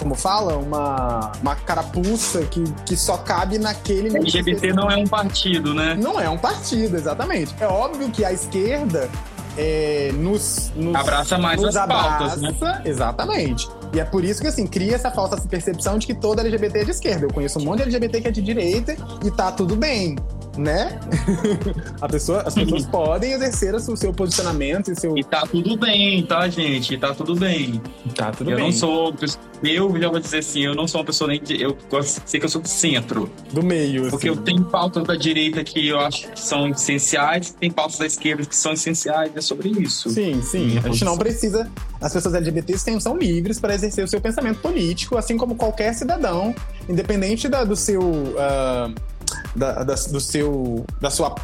como 0.00 0.14
fala, 0.14 0.56
uma, 0.56 1.30
uma 1.42 1.54
carapuça 1.54 2.40
que, 2.46 2.64
que 2.86 2.96
só 2.96 3.18
cabe 3.18 3.58
naquele. 3.58 4.16
LGBT 4.16 4.72
não 4.72 4.90
é 4.90 4.96
um 4.96 5.06
partido, 5.06 5.74
né? 5.74 5.94
Não 5.94 6.18
é 6.18 6.28
um 6.28 6.38
partido, 6.38 6.96
exatamente. 6.96 7.54
É 7.60 7.66
óbvio 7.66 8.10
que 8.10 8.24
a 8.24 8.32
esquerda 8.32 9.10
é, 9.58 10.10
nos, 10.14 10.72
nos, 10.74 10.94
abraça 10.94 11.36
mais 11.36 11.60
nos 11.60 11.76
as 11.76 11.86
pautas, 11.86 12.40
né? 12.40 12.82
Exatamente. 12.86 13.68
E 13.92 14.00
é 14.00 14.04
por 14.04 14.24
isso 14.24 14.40
que, 14.40 14.46
assim, 14.46 14.66
cria 14.66 14.94
essa 14.94 15.10
falsa 15.10 15.36
percepção 15.36 15.98
de 15.98 16.06
que 16.06 16.14
toda 16.14 16.40
LGBT 16.40 16.78
é 16.78 16.84
de 16.84 16.90
esquerda. 16.92 17.26
Eu 17.26 17.32
conheço 17.32 17.58
um 17.58 17.64
monte 17.64 17.78
de 17.78 17.82
LGBT 17.82 18.22
que 18.22 18.28
é 18.28 18.30
de 18.30 18.40
direita 18.40 18.96
e 19.22 19.30
tá 19.30 19.52
tudo 19.52 19.76
bem 19.76 20.16
né? 20.56 20.98
a 22.00 22.08
pessoa, 22.08 22.42
as 22.42 22.54
pessoas 22.54 22.86
podem 22.86 23.32
exercer 23.32 23.74
o 23.74 23.96
seu 23.96 24.12
posicionamento 24.12 24.90
e 24.90 24.98
seu. 24.98 25.16
E 25.16 25.24
tá 25.24 25.42
tudo 25.42 25.76
bem, 25.76 26.24
tá, 26.24 26.48
gente? 26.48 26.96
tá 26.98 27.14
tudo 27.14 27.36
bem. 27.36 27.80
Tá 28.14 28.30
tudo 28.32 28.50
eu 28.50 28.56
bem. 28.56 28.66
Eu 28.66 28.70
não 28.70 28.76
sou. 28.76 29.14
Eu 29.62 30.00
já 30.00 30.08
vou 30.08 30.20
dizer 30.20 30.38
assim, 30.38 30.64
eu 30.64 30.74
não 30.74 30.88
sou 30.88 31.00
uma 31.00 31.06
pessoa 31.06 31.28
nem 31.28 31.40
de. 31.40 31.60
Eu 31.60 31.76
ser 32.02 32.38
que 32.38 32.44
eu 32.44 32.48
sou 32.48 32.60
do 32.60 32.68
centro. 32.68 33.30
Do 33.52 33.62
meio. 33.62 34.10
Porque 34.10 34.28
assim. 34.28 34.38
eu 34.38 34.42
tenho 34.42 34.64
pautas 34.64 35.04
da 35.04 35.14
direita 35.14 35.62
que 35.62 35.88
eu 35.88 36.00
acho 36.00 36.28
que 36.28 36.40
são 36.40 36.68
essenciais, 36.68 37.50
tem 37.58 37.70
pautas 37.70 37.98
da 37.98 38.06
esquerda 38.06 38.44
que 38.44 38.56
são 38.56 38.72
essenciais, 38.72 39.32
é 39.34 39.40
sobre 39.40 39.68
isso. 39.68 40.10
Sim, 40.10 40.42
sim. 40.42 40.78
A 40.78 40.88
gente 40.88 41.04
não 41.04 41.16
precisa. 41.16 41.70
As 42.00 42.12
pessoas 42.12 42.34
LGBTs 42.34 43.00
são 43.00 43.16
livres 43.16 43.60
para 43.60 43.74
exercer 43.74 44.04
o 44.04 44.08
seu 44.08 44.20
pensamento 44.20 44.60
político, 44.60 45.18
assim 45.18 45.36
como 45.36 45.54
qualquer 45.54 45.94
cidadão, 45.94 46.54
independente 46.88 47.48
da, 47.48 47.62
do 47.64 47.76
seu. 47.76 48.00
Uh 48.00 49.10
da, 49.54 49.84
da, 49.84 49.94
do 49.94 50.20
seu, 50.20 50.84
da 51.00 51.10
sua 51.10 51.34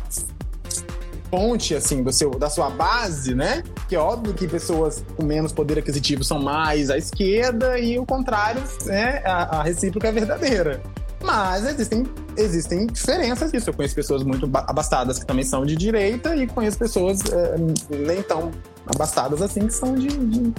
ponte, 1.30 1.74
assim, 1.74 2.02
do 2.02 2.12
seu, 2.12 2.30
da 2.30 2.48
sua 2.48 2.70
base, 2.70 3.34
né? 3.34 3.62
Que 3.88 3.96
é 3.96 3.98
óbvio 3.98 4.34
que 4.34 4.46
pessoas 4.46 5.04
com 5.16 5.24
menos 5.24 5.52
poder 5.52 5.78
aquisitivo 5.78 6.24
são 6.24 6.40
mais 6.40 6.90
à 6.90 6.96
esquerda 6.96 7.78
e 7.78 7.98
o 7.98 8.06
contrário, 8.06 8.62
né? 8.84 9.22
A, 9.24 9.58
a 9.58 9.62
recíproca 9.62 10.08
é 10.08 10.12
verdadeira. 10.12 10.82
Mas 11.22 11.66
existem, 11.66 12.04
existem 12.36 12.86
diferenças 12.86 13.50
disso. 13.50 13.70
Eu 13.70 13.74
conheço 13.74 13.94
pessoas 13.94 14.22
muito 14.22 14.48
abastadas 14.52 15.18
que 15.18 15.26
também 15.26 15.44
são 15.44 15.64
de 15.66 15.74
direita 15.74 16.36
e 16.36 16.46
conheço 16.46 16.78
pessoas 16.78 17.20
é, 17.32 17.56
nem 17.96 18.22
tão 18.22 18.52
abastadas 18.86 19.42
assim 19.42 19.66
que 19.66 19.74
são 19.74 19.94
de, 19.94 20.06
de, 20.06 20.54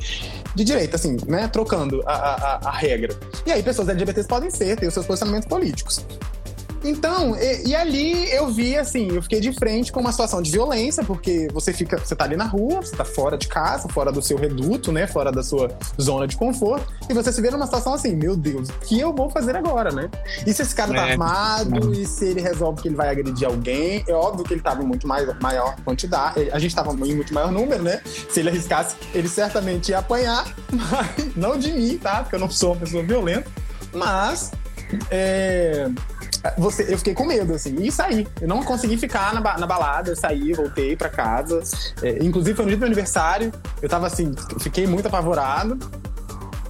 de, 0.55 0.63
direita, 0.63 0.98
assim, 0.98 1.15
né? 1.25 1.48
Trocando 1.48 2.03
a, 2.05 2.13
a, 2.13 2.69
a 2.69 2.72
regra. 2.72 3.15
E 3.46 3.51
aí 3.51 3.63
pessoas 3.63 3.88
LGBTs 3.88 4.27
podem 4.27 4.50
ser, 4.50 4.77
ter 4.77 4.88
os 4.88 4.93
seus 4.93 5.05
posicionamentos 5.05 5.48
políticos. 5.48 6.05
Então, 6.88 7.36
e, 7.36 7.70
e, 7.70 7.75
ali 7.75 8.32
eu 8.32 8.48
vi, 8.48 8.77
assim, 8.77 9.10
eu 9.12 9.22
fiquei 9.22 9.41
de 9.41 9.51
frente 9.51 9.91
com 9.91 10.00
uma 10.00 10.12
situação 10.12 10.41
de 10.41 10.50
violência, 10.50 11.03
porque 11.03 11.48
você 11.53 11.74
fica, 11.74 11.98
você 11.98 12.15
tá 12.15 12.24
ali 12.24 12.38
na 12.38 12.46
rua, 12.46 12.82
você 12.82 12.96
tá 12.96 13.03
fora 13.03 13.38
de 13.38 13.48
casa, 13.48 13.89
fora 13.89 14.10
do 14.10 14.22
seu 14.22 14.38
reduto, 14.38 14.91
né? 14.91 15.06
Fora 15.06 15.32
da 15.32 15.44
sua 15.44 15.70
zona 16.00 16.27
de 16.27 16.38
conforto, 16.38 16.88
e 17.10 17.13
você 17.13 17.32
se 17.32 17.41
vê 17.41 17.51
numa 17.51 17.65
situação 17.65 17.94
assim, 17.94 18.15
meu 18.15 18.38
Deus, 18.38 18.70
o 18.70 18.74
que 18.79 19.00
eu 19.00 19.13
vou 19.13 19.29
fazer 19.29 19.56
agora, 19.56 19.91
né? 19.91 20.10
E 20.46 20.53
se 20.53 20.62
esse 20.62 20.74
cara 20.74 20.94
tá 20.94 21.08
é. 21.08 21.12
armado, 21.12 21.94
e 21.94 22.06
se 22.06 22.25
ele 22.25 22.41
resolve 22.41 22.82
que 22.82 22.88
ele 22.88 22.96
vai 22.96 23.10
agredir 23.10 23.46
alguém, 23.46 24.06
é 24.08 24.13
óbvio 24.13 24.46
que 24.46 24.53
ele 24.53 24.62
tava 24.62 24.82
em 24.82 24.86
muito 24.86 25.06
mais, 25.06 25.27
maior 25.41 25.75
quantidade, 25.84 26.50
a 26.51 26.60
gente 26.60 26.74
tava 26.74 26.94
em 26.94 27.15
muito 27.15 27.34
maior 27.34 27.51
número, 27.51 27.84
né? 27.84 28.01
Se 28.29 28.39
ele 28.39 28.50
arriscasse, 28.50 28.96
ele 29.13 29.27
certamente 29.27 29.89
ia 29.89 30.00
apanhar, 30.00 30.46
mas 30.72 31.36
não 31.36 31.58
de 31.58 31.72
mim, 31.74 31.98
tá? 31.98 32.22
Porque 32.22 32.36
eu 32.36 32.39
não 32.39 32.50
sou 32.50 32.72
uma 32.72 32.79
pessoa 32.79 33.03
violenta, 33.03 33.51
mas 33.94 34.51
é, 35.12 35.89
você, 36.58 36.94
eu 36.94 36.98
fiquei 36.98 37.13
com 37.13 37.25
medo, 37.25 37.54
assim, 37.54 37.75
e 37.82 37.92
saí. 37.92 38.27
Eu 38.42 38.48
não 38.48 38.63
consegui 38.63 38.98
ficar 38.98 39.34
na, 39.34 39.58
na 39.58 39.68
balada, 39.68 40.12
eu 40.12 40.16
saí, 40.16 40.54
voltei 40.54 40.96
para 40.96 41.10
casa. 41.10 41.62
É, 42.01 42.24
inclusive, 42.24 42.56
foi 42.56 42.66
no 42.66 42.70
dia 42.70 42.77
do 42.77 42.82
meu 42.82 42.88
aniversário, 42.88 43.51
eu 43.82 43.89
tava 43.89 44.08
assim, 44.08 44.34
fiquei 44.60 44.86
muito 44.86 45.08
apavorado. 45.08 45.77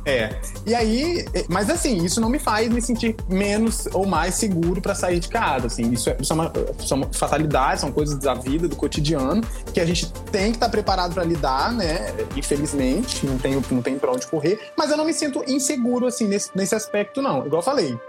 É. 0.07 0.33
E 0.65 0.73
aí, 0.73 1.25
é, 1.33 1.43
mas 1.49 1.69
assim, 1.69 1.97
isso 2.05 2.21
não 2.21 2.29
me 2.29 2.39
faz 2.39 2.69
me 2.69 2.81
sentir 2.81 3.13
menos 3.27 3.89
ou 3.91 4.05
mais 4.05 4.35
seguro 4.35 4.81
para 4.81 4.95
sair 4.95 5.19
de 5.19 5.27
casa. 5.27 5.67
Assim, 5.67 5.91
isso, 5.91 6.09
é, 6.09 6.15
isso 6.17 6.31
é 6.31 6.33
uma, 6.33 6.53
são 6.79 7.09
fatalidades, 7.11 7.81
são 7.81 7.91
coisas 7.91 8.17
da 8.17 8.33
vida, 8.33 8.69
do 8.69 8.75
cotidiano, 8.77 9.41
que 9.73 9.81
a 9.81 9.85
gente 9.85 10.09
tem 10.31 10.51
que 10.51 10.57
estar 10.57 10.67
tá 10.67 10.71
preparado 10.71 11.13
para 11.13 11.25
lidar, 11.25 11.73
né? 11.73 12.13
Infelizmente, 12.37 13.25
não 13.25 13.37
tem, 13.37 13.61
não 13.69 13.81
tem 13.81 13.99
pra 13.99 14.13
onde 14.13 14.25
correr. 14.27 14.71
Mas 14.77 14.91
eu 14.91 14.95
não 14.95 15.03
me 15.03 15.13
sinto 15.13 15.43
inseguro, 15.45 16.07
assim, 16.07 16.25
nesse, 16.25 16.51
nesse 16.55 16.73
aspecto, 16.73 17.21
não. 17.21 17.45
Igual 17.45 17.59
eu 17.59 17.65
falei. 17.65 17.99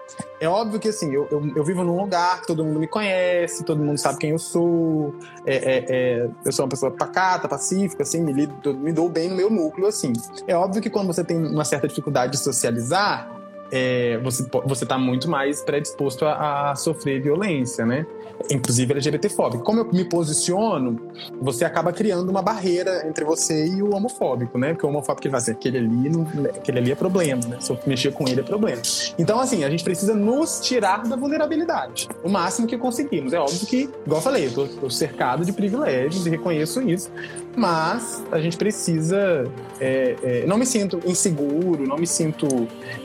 É 0.41 0.49
óbvio 0.49 0.79
que, 0.79 0.89
assim, 0.89 1.13
eu, 1.13 1.27
eu, 1.31 1.43
eu, 1.57 1.65
vivo 1.65 1.83
num 1.83 1.97
lugar 1.97 2.41
que 2.41 2.47
todo 2.47 2.65
mundo 2.65 2.79
me 2.79 2.87
conhece, 2.87 3.65
todo 3.65 3.83
mundo 3.83 3.99
sabe 3.99 4.19
quem 4.19 4.31
eu 4.31 4.39
sou. 4.39 5.15
É, 5.45 5.57
é, 5.57 5.85
é, 5.89 6.29
eu 6.45 6.53
sou 6.53 6.65
uma 6.65 6.69
pessoa 6.69 6.93
pacata, 6.93 7.49
pacífica, 7.49 8.05
assim, 8.05 8.23
me, 8.23 8.33
lido, 8.33 8.75
me 8.75 8.93
dou 8.93 9.09
bem 9.09 9.29
no 9.29 9.37
meu 9.37 9.51
núcleo, 9.51 9.87
assim. 9.87 10.13
É 10.47 10.57
óbvio 10.57 10.81
que 10.81 10.89
quando 10.89 11.09
você 11.09 11.25
tem 11.25 11.37
uma 11.37 11.65
certa 11.65 11.89
dificuldade 11.89 12.33
de 12.33 12.39
socializar, 12.39 13.39
é, 13.71 14.19
você 14.19 14.47
você 14.65 14.85
está 14.85 14.97
muito 14.97 15.29
mais 15.29 15.63
predisposto 15.63 16.25
a, 16.25 16.71
a, 16.71 16.77
sofrer 16.77 17.21
violência, 17.21 17.85
né? 17.85 18.07
Inclusive 18.51 18.93
LGBTfóbico. 18.93 19.65
Como 19.65 19.81
eu 19.81 19.93
me 19.93 20.05
posiciono, 20.05 21.01
você 21.41 21.65
acaba 21.65 21.93
criando 21.93 22.29
uma 22.29 22.43
barreira 22.43 23.07
entre 23.07 23.25
você 23.25 23.67
e 23.67 23.83
o 23.83 23.95
homofóbico, 23.95 24.59
né? 24.59 24.73
Porque 24.73 24.87
o 24.87 24.89
homofóbico 24.89 25.27
ele 25.27 25.33
vai 25.33 25.41
dizer 25.41 25.53
aquele 25.53 25.79
ali, 25.79 26.09
não, 26.09 26.27
aquele 26.55 26.79
ali 26.79 26.93
é 26.93 26.95
problema, 26.95 27.43
né? 27.47 27.57
Se 27.61 27.71
eu 27.71 27.79
mexer 27.87 28.13
com 28.13 28.27
ele 28.29 28.41
é 28.41 28.45
problema. 28.45 28.81
Então, 29.19 29.41
assim, 29.41 29.65
a 29.65 29.71
gente 29.71 29.85
precisa 29.85 30.15
nos 30.15 30.61
tirar 30.61 31.03
da 31.07 31.17
vulnerabilidade, 31.17 32.09
o 32.23 32.29
máximo 32.29 32.67
que 32.67 32.77
conseguimos. 32.79 33.33
É 33.33 33.39
óbvio 33.39 33.67
que, 33.67 33.91
igual 34.05 34.19
eu 34.19 34.23
falei, 34.23 34.47
eu 34.47 34.53
tô, 34.53 34.67
tô 34.67 34.91
cercado 34.91 35.45
de 35.45 35.53
privilégios 35.53 36.27
e 36.27 36.31
reconheço 36.31 36.81
isso, 36.83 37.11
mas 37.59 38.23
a 38.31 38.41
gente 38.41 38.57
precisa. 38.57 39.45
É, 39.81 40.17
é, 40.23 40.47
não 40.47 40.57
me 40.57 40.65
sinto 40.65 41.01
inseguro, 41.05 41.87
não 41.87 41.97
me 41.97 42.07
sinto 42.07 42.47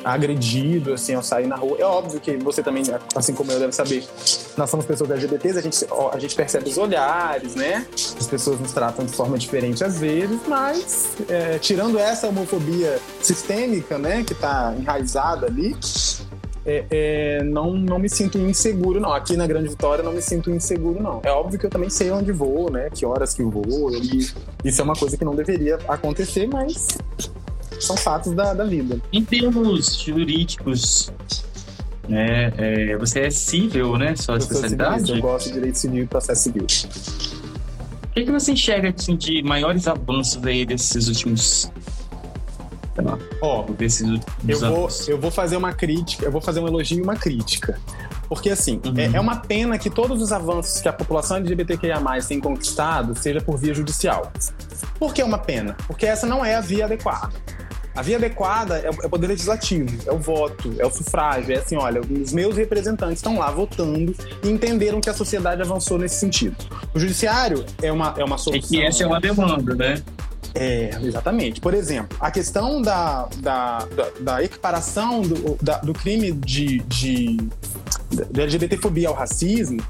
agredido 0.04 0.94
assim 0.94 1.16
ao 1.16 1.24
sair 1.24 1.48
na 1.48 1.56
rua. 1.56 1.78
É 1.80 1.84
óbvio 1.84 2.20
que 2.20 2.38
você 2.38 2.62
também, 2.62 2.84
assim 3.16 3.34
como 3.34 3.52
eu, 3.52 3.60
deve 3.60 3.74
saber, 3.74 4.04
nós 4.56 4.70
somos 4.70 4.86
pessoas 4.86 5.10
LGBTs, 5.14 5.58
a 5.58 5.62
gente, 5.62 5.86
a 6.12 6.20
gente 6.20 6.36
percebe 6.36 6.70
os 6.70 6.78
olhares, 6.78 7.56
né? 7.56 7.86
As 7.94 8.28
pessoas 8.28 8.60
nos 8.60 8.72
tratam 8.72 9.06
de 9.06 9.14
forma 9.14 9.38
diferente 9.38 9.84
às 9.84 10.00
vezes, 10.00 10.40
mas 10.48 11.16
é, 11.30 11.58
tirando 11.60 11.98
essa 11.98 12.28
homofobia 12.28 13.00
sistêmica, 13.22 13.98
né, 13.98 14.24
que 14.24 14.34
está 14.34 14.74
enraizada 14.78 15.48
ali, 15.48 15.76
é, 16.66 16.86
é, 16.90 17.44
não, 17.44 17.74
não 17.74 18.00
me 18.00 18.10
sinto 18.10 18.38
inseguro, 18.38 19.00
não. 19.00 19.14
Aqui 19.14 19.36
na 19.36 19.46
Grande 19.46 19.70
Vitória 19.70 20.04
não 20.04 20.14
me 20.14 20.22
sinto 20.22 20.50
inseguro, 20.50 21.02
não. 21.02 21.22
É 21.24 21.32
óbvio 21.32 21.60
que 21.60 21.66
eu 21.66 21.70
também 21.70 21.90
sei 21.90 22.12
onde 22.12 22.32
vou, 22.32 22.72
né? 22.72 22.90
Que 22.90 23.06
horas 23.06 23.34
que 23.34 23.44
vou. 23.44 23.92
E 23.92 24.30
isso 24.64 24.82
é 24.82 24.84
uma 24.84 24.96
coisa 24.96 25.18
que 25.18 25.26
não 25.26 25.36
deveria 25.36 25.78
acontecer, 25.88 26.48
mas 26.48 26.88
são 27.80 27.98
fatos 27.98 28.34
da, 28.34 28.54
da 28.54 28.64
vida. 28.64 29.00
Em 29.12 29.24
termos 29.24 29.96
jurídicos, 29.96 31.12
né? 32.08 32.54
É, 32.58 32.98
você 32.98 33.22
é 33.22 33.30
civil, 33.30 33.98
né? 33.98 34.16
Sua 34.16 34.38
especialidade? 34.38 35.12
eu 35.12 35.22
gosto 35.22 35.48
de 35.48 35.54
direito 35.54 35.78
civil 35.78 36.04
e 36.04 36.08
processo 36.08 36.44
civil. 36.44 36.64
O 36.64 38.14
que, 38.14 38.26
que 38.26 38.32
você 38.32 38.52
enxerga 38.52 38.94
assim, 38.96 39.16
de 39.16 39.42
maiores 39.42 39.88
avanços 39.88 40.46
aí 40.46 40.66
desses 40.66 41.08
últimos 41.08 41.72
Ó, 43.42 43.66
eu 44.48 44.60
vou, 44.60 44.90
eu 45.08 45.18
vou 45.18 45.32
fazer 45.32 45.58
uma 45.58 45.74
crítica, 45.74 46.26
eu 46.26 46.32
vou 46.32 46.40
fazer 46.40 46.60
um 46.60 46.68
elogio 46.68 47.00
e 47.00 47.02
uma 47.02 47.16
crítica. 47.16 47.80
Porque, 48.30 48.50
assim, 48.50 48.80
uhum. 48.86 48.98
é, 48.98 49.18
é, 49.18 49.20
uma 49.20 49.38
pena 49.38 49.78
que 49.78 49.90
todos 49.90 50.22
os 50.22 50.32
avanços 50.32 50.80
que 50.80 50.88
a 50.88 50.94
população 50.94 51.38
LGBTQIA 51.38 52.02
tem 52.28 52.40
conquistado 52.40 53.18
seja 53.18 53.42
por 53.42 53.58
via 53.58 53.74
judicial. 53.74 54.32
Por 55.00 55.14
que 55.14 55.22
é 55.22 55.26
uma 55.26 55.40
pena? 55.40 55.76
Porque 55.88 56.06
essa 56.06 56.26
não 56.28 56.46
é 56.46 56.56
a 56.56 56.62
via 56.62 56.86
adequada. 56.86 57.32
A 57.96 58.02
via 58.02 58.18
adequada 58.18 58.80
é 58.80 58.90
o 58.90 59.10
poder 59.10 59.28
legislativo, 59.28 59.96
é 60.08 60.12
o 60.12 60.18
voto, 60.18 60.74
é 60.80 60.86
o 60.86 60.92
sufrágio. 60.92 61.54
É 61.56 61.60
assim, 61.60 61.76
olha, 61.76 62.02
os 62.02 62.34
meus 62.34 62.58
representantes 62.58 63.18
estão 63.18 63.38
lá 63.38 63.52
votando 63.52 64.16
e 64.44 64.50
entenderam 64.50 65.00
que 65.00 65.10
a 65.10 65.14
sociedade 65.14 65.62
avançou 65.62 66.00
nesse 66.00 66.16
sentido. 66.16 66.56
O 66.94 67.00
judiciário 67.00 67.64
é 67.82 67.92
uma, 67.92 68.16
é 68.18 68.24
uma 68.24 68.38
solução. 68.38 68.68
E 68.68 68.82
que 68.82 68.84
essa 68.84 69.04
é 69.04 69.08
uma 69.08 69.22
demanda, 69.22 69.76
né? 69.76 70.02
É, 70.56 70.92
exatamente. 71.02 71.60
Por 71.60 71.74
exemplo, 71.74 72.16
a 72.20 72.30
questão 72.30 72.82
da, 72.82 73.28
da, 73.38 73.80
da, 73.80 74.10
da 74.20 74.44
equiparação 74.44 75.22
do, 75.22 75.58
da, 75.62 75.80
do 75.80 75.94
crime 75.94 76.32
de, 76.32 76.80
de, 76.80 77.38
de 78.16 78.42
LGBTfobia 78.42 79.10
ao 79.10 79.14
racismo, 79.14 79.82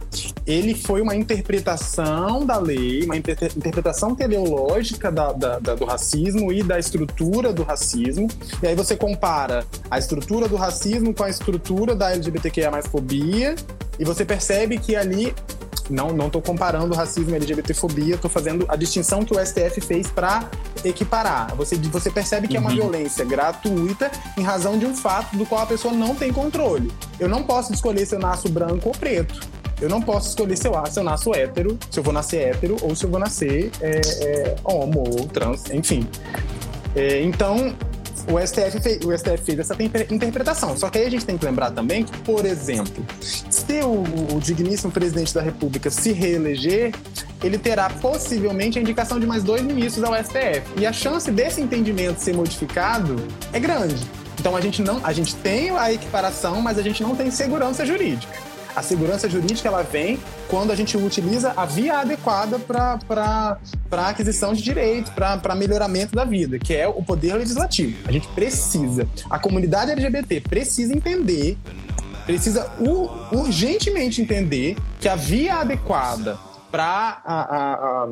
ele 0.46 0.76
foi 0.76 1.02
uma 1.02 1.16
interpretação 1.16 2.46
da 2.46 2.58
lei, 2.58 3.04
uma 3.04 3.16
interpretação 3.16 4.16
teleológica 4.16 5.12
da, 5.12 5.32
da, 5.32 5.60
da, 5.60 5.76
do 5.76 5.86
racismo 5.86 6.52
e 6.52 6.64
da 6.64 6.80
estrutura 6.80 7.54
do 7.54 7.64
racismo. 7.64 8.28
E 8.62 8.68
aí 8.68 8.76
você 8.76 8.96
compara 8.96 9.66
a 9.90 9.98
estrutura 9.98 10.48
do 10.48 10.56
racismo 10.56 11.14
com 11.14 11.24
a 11.24 11.30
estrutura 11.30 11.96
da 11.96 12.12
LGBTQIA 12.12 12.72
fobia 12.84 13.56
E 14.00 14.04
você 14.04 14.26
percebe 14.26 14.78
que 14.78 14.96
ali 14.96 15.34
não 15.90 16.14
não 16.14 16.28
estou 16.28 16.42
comparando 16.42 16.94
racismo 16.96 17.32
e 17.32 17.36
LGBTfobia, 17.36 18.16
estou 18.16 18.30
fazendo 18.30 18.66
a 18.68 18.76
distinção 18.76 19.24
que 19.24 19.36
o 19.36 19.46
STF 19.46 19.82
fez 19.82 20.08
para 20.08 20.50
equiparar. 20.84 21.56
Você, 21.56 21.76
você 21.76 22.10
percebe 22.10 22.48
que 22.48 22.58
uhum. 22.58 22.64
é 22.64 22.68
uma 22.68 22.70
uhum. 22.70 22.76
violência 22.76 23.26
gratuita 23.26 24.12
em 24.38 24.42
razão 24.42 24.78
de 24.78 24.86
um 24.86 24.96
fato 24.96 25.36
do 25.36 25.46
qual 25.46 25.62
a 25.62 25.66
pessoa 25.66 25.94
não 25.94 26.16
tem 26.16 26.32
controle. 26.32 26.92
Eu 27.20 27.28
não 27.28 27.44
posso 27.44 27.74
escolher 27.74 28.06
se 28.06 28.16
eu 28.16 28.20
nasço 28.20 28.50
branco 28.50 28.90
ou 28.90 28.96
preto. 28.96 29.40
Eu 29.82 29.90
não 29.90 30.02
posso 30.02 30.30
escolher 30.30 30.58
se 30.58 30.68
eu, 30.68 30.74
se 30.90 31.00
eu 31.00 31.04
nasço 31.04 31.34
hétero, 31.34 31.78
se 31.90 32.00
eu 32.00 32.04
vou 32.04 32.14
nascer 32.14 32.50
hétero 32.50 32.78
ou 32.82 32.96
se 32.96 33.04
eu 33.06 33.10
vou 33.10 33.20
nascer 33.20 33.72
é, 33.82 34.02
é, 34.22 34.56
homo 34.64 35.00
ou 35.00 35.28
trans, 35.28 35.70
enfim. 35.72 36.08
É, 36.96 37.22
então, 37.22 37.76
o 38.28 38.40
STF, 38.40 38.80
fez, 38.82 39.06
o 39.06 39.18
STF 39.18 39.38
fez 39.44 39.60
essa 39.60 39.76
interpretação. 39.82 40.78
Só 40.78 40.90
que 40.90 40.98
aí 40.98 41.06
a 41.06 41.12
gente 41.12 41.26
tem 41.26 41.38
que 41.38 41.46
lembrar 41.46 41.72
também 41.72 42.04
que, 42.04 42.18
por 42.20 42.46
exemplo, 42.46 43.06
se 43.20 43.82
o, 43.84 44.36
o 44.36 44.40
digníssimo 44.40 44.92
presidente 44.92 45.34
da 45.34 45.42
República 45.42 45.90
se 45.90 46.12
reeleger, 46.12 46.94
ele 47.44 47.58
terá 47.58 47.90
possivelmente 47.90 48.80
a 48.80 48.82
indicação 48.82 49.20
de 49.20 49.28
mais 49.28 49.44
dois 49.44 49.62
ministros 49.62 50.04
ao 50.04 50.14
STF. 50.16 50.64
E 50.78 50.86
a 50.86 50.94
chance 50.94 51.30
desse 51.32 51.62
entendimento 51.62 52.20
ser 52.20 52.34
modificado 52.34 53.16
é 53.52 53.60
grande. 53.60 54.04
Então 54.40 54.56
a 54.56 54.62
gente 54.62 54.82
não, 54.82 55.00
a 55.06 55.14
gente 55.14 55.36
tem 55.36 55.70
a 55.72 55.92
equiparação, 55.92 56.62
mas 56.62 56.78
a 56.78 56.82
gente 56.82 57.04
não 57.04 57.16
tem 57.16 57.30
segurança 57.30 57.86
jurídica. 57.86 58.34
A 58.76 58.82
segurança 58.82 59.30
jurídica 59.30 59.68
ela 59.68 59.84
vem 59.84 60.20
quando 60.48 60.72
a 60.72 60.76
gente 60.76 60.98
utiliza 60.98 61.54
a 61.56 61.66
via 61.66 62.00
adequada 62.00 62.58
para 62.58 63.58
a 63.92 64.10
aquisição 64.10 64.54
de 64.54 64.64
direitos, 64.64 65.12
para 65.12 65.56
melhoramento 65.56 66.16
da 66.16 66.26
vida, 66.26 66.58
que 66.58 66.74
é 66.74 66.88
o 66.88 67.04
poder 67.04 67.36
legislativo. 67.36 67.98
A 68.08 68.12
gente 68.12 68.28
precisa, 68.30 69.08
a 69.30 69.38
comunidade 69.38 69.92
LGBT 69.92 70.42
precisa 70.42 70.94
entender, 70.94 71.58
precisa 72.26 72.72
urgentemente 73.32 74.22
entender 74.22 74.76
que 75.00 75.08
a 75.08 75.16
via 75.16 75.56
adequada 75.56 76.38
para 76.72 78.10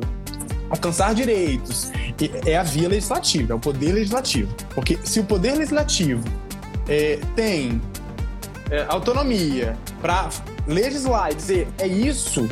alcançar 0.70 1.14
direitos 1.14 1.90
é 2.46 2.56
a 2.56 2.62
via 2.62 2.88
legislativa, 2.88 3.52
é 3.52 3.56
o 3.56 3.58
poder 3.58 3.92
legislativo. 3.92 4.54
Porque 4.74 4.96
se 5.02 5.18
o 5.18 5.24
poder 5.24 5.54
legislativo 5.54 6.22
é, 6.88 7.18
tem 7.34 7.80
é, 8.70 8.84
autonomia 8.88 9.76
para 10.00 10.30
legislar 10.66 11.30
e 11.32 11.34
dizer 11.34 11.68
é 11.78 11.86
isso, 11.86 12.48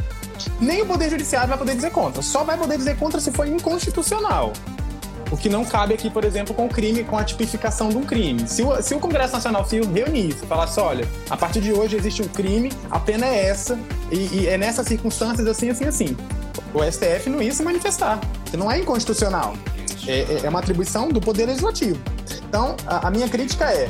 nem 0.60 0.82
o 0.82 0.86
Poder 0.86 1.10
Judiciário 1.10 1.48
vai 1.48 1.58
poder 1.58 1.74
dizer 1.74 1.90
contra. 1.90 2.22
Só 2.22 2.44
vai 2.44 2.56
poder 2.56 2.76
dizer 2.78 2.96
contra 2.96 3.20
se 3.20 3.30
for 3.30 3.46
inconstitucional. 3.46 4.52
O 5.30 5.36
que 5.36 5.48
não 5.48 5.64
cabe 5.64 5.94
aqui, 5.94 6.10
por 6.10 6.24
exemplo, 6.24 6.52
com 6.52 6.66
o 6.66 6.68
crime, 6.68 7.04
com 7.04 7.16
a 7.16 7.22
tipificação 7.22 7.88
de 7.88 7.96
um 7.96 8.02
crime. 8.02 8.48
Se 8.48 8.62
o, 8.62 8.82
se 8.82 8.94
o 8.94 8.98
Congresso 8.98 9.34
Nacional 9.34 9.64
se 9.64 9.80
reunisse 9.80 10.42
e 10.42 10.46
falasse, 10.46 10.80
olha, 10.80 11.06
a 11.28 11.36
partir 11.36 11.60
de 11.60 11.72
hoje 11.72 11.96
existe 11.96 12.20
um 12.20 12.26
crime, 12.26 12.72
a 12.90 12.98
pena 12.98 13.26
é 13.26 13.46
essa, 13.46 13.78
e, 14.10 14.40
e 14.40 14.46
é 14.48 14.58
nessas 14.58 14.88
circunstâncias 14.88 15.46
assim, 15.46 15.70
assim, 15.70 15.84
assim. 15.84 16.16
O 16.74 16.82
STF 16.82 17.30
não 17.30 17.40
ia 17.40 17.52
se 17.52 17.62
manifestar, 17.62 18.18
não 18.58 18.70
é 18.70 18.80
inconstitucional. 18.80 19.54
É, 20.06 20.20
é, 20.20 20.40
é 20.44 20.48
uma 20.48 20.58
atribuição 20.58 21.08
do 21.08 21.20
Poder 21.20 21.46
Legislativo. 21.46 22.00
Então, 22.48 22.74
a, 22.84 23.06
a 23.06 23.10
minha 23.10 23.28
crítica 23.28 23.66
é, 23.66 23.88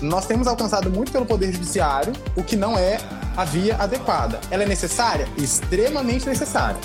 nós 0.00 0.26
temos 0.26 0.46
alcançado 0.46 0.88
muito 0.88 1.10
pelo 1.10 1.26
Poder 1.26 1.52
Judiciário, 1.52 2.12
o 2.36 2.44
que 2.44 2.54
não 2.54 2.78
é 2.78 2.98
a 3.36 3.44
via 3.44 3.76
adequada. 3.76 4.40
Ela 4.50 4.64
é 4.64 4.66
necessária? 4.66 5.28
Extremamente 5.36 6.26
necessária. 6.26 6.78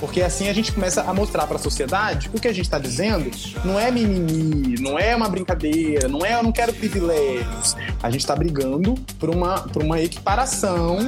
Porque 0.00 0.22
assim 0.22 0.48
a 0.48 0.52
gente 0.52 0.72
começa 0.72 1.02
a 1.02 1.14
mostrar 1.14 1.46
para 1.46 1.56
a 1.56 1.58
sociedade 1.58 2.30
o 2.34 2.40
que 2.40 2.48
a 2.48 2.52
gente 2.52 2.66
está 2.66 2.78
dizendo 2.78 3.30
não 3.64 3.80
é 3.80 3.90
mimimi, 3.90 4.78
não 4.80 4.98
é 4.98 5.16
uma 5.16 5.28
brincadeira, 5.28 6.06
não 6.06 6.24
é 6.24 6.34
eu 6.34 6.42
não 6.42 6.52
quero 6.52 6.72
privilégios. 6.72 7.74
A 8.02 8.10
gente 8.10 8.20
está 8.20 8.36
brigando 8.36 8.94
por 9.18 9.30
uma, 9.30 9.60
por 9.60 9.82
uma 9.82 10.00
equiparação 10.00 10.98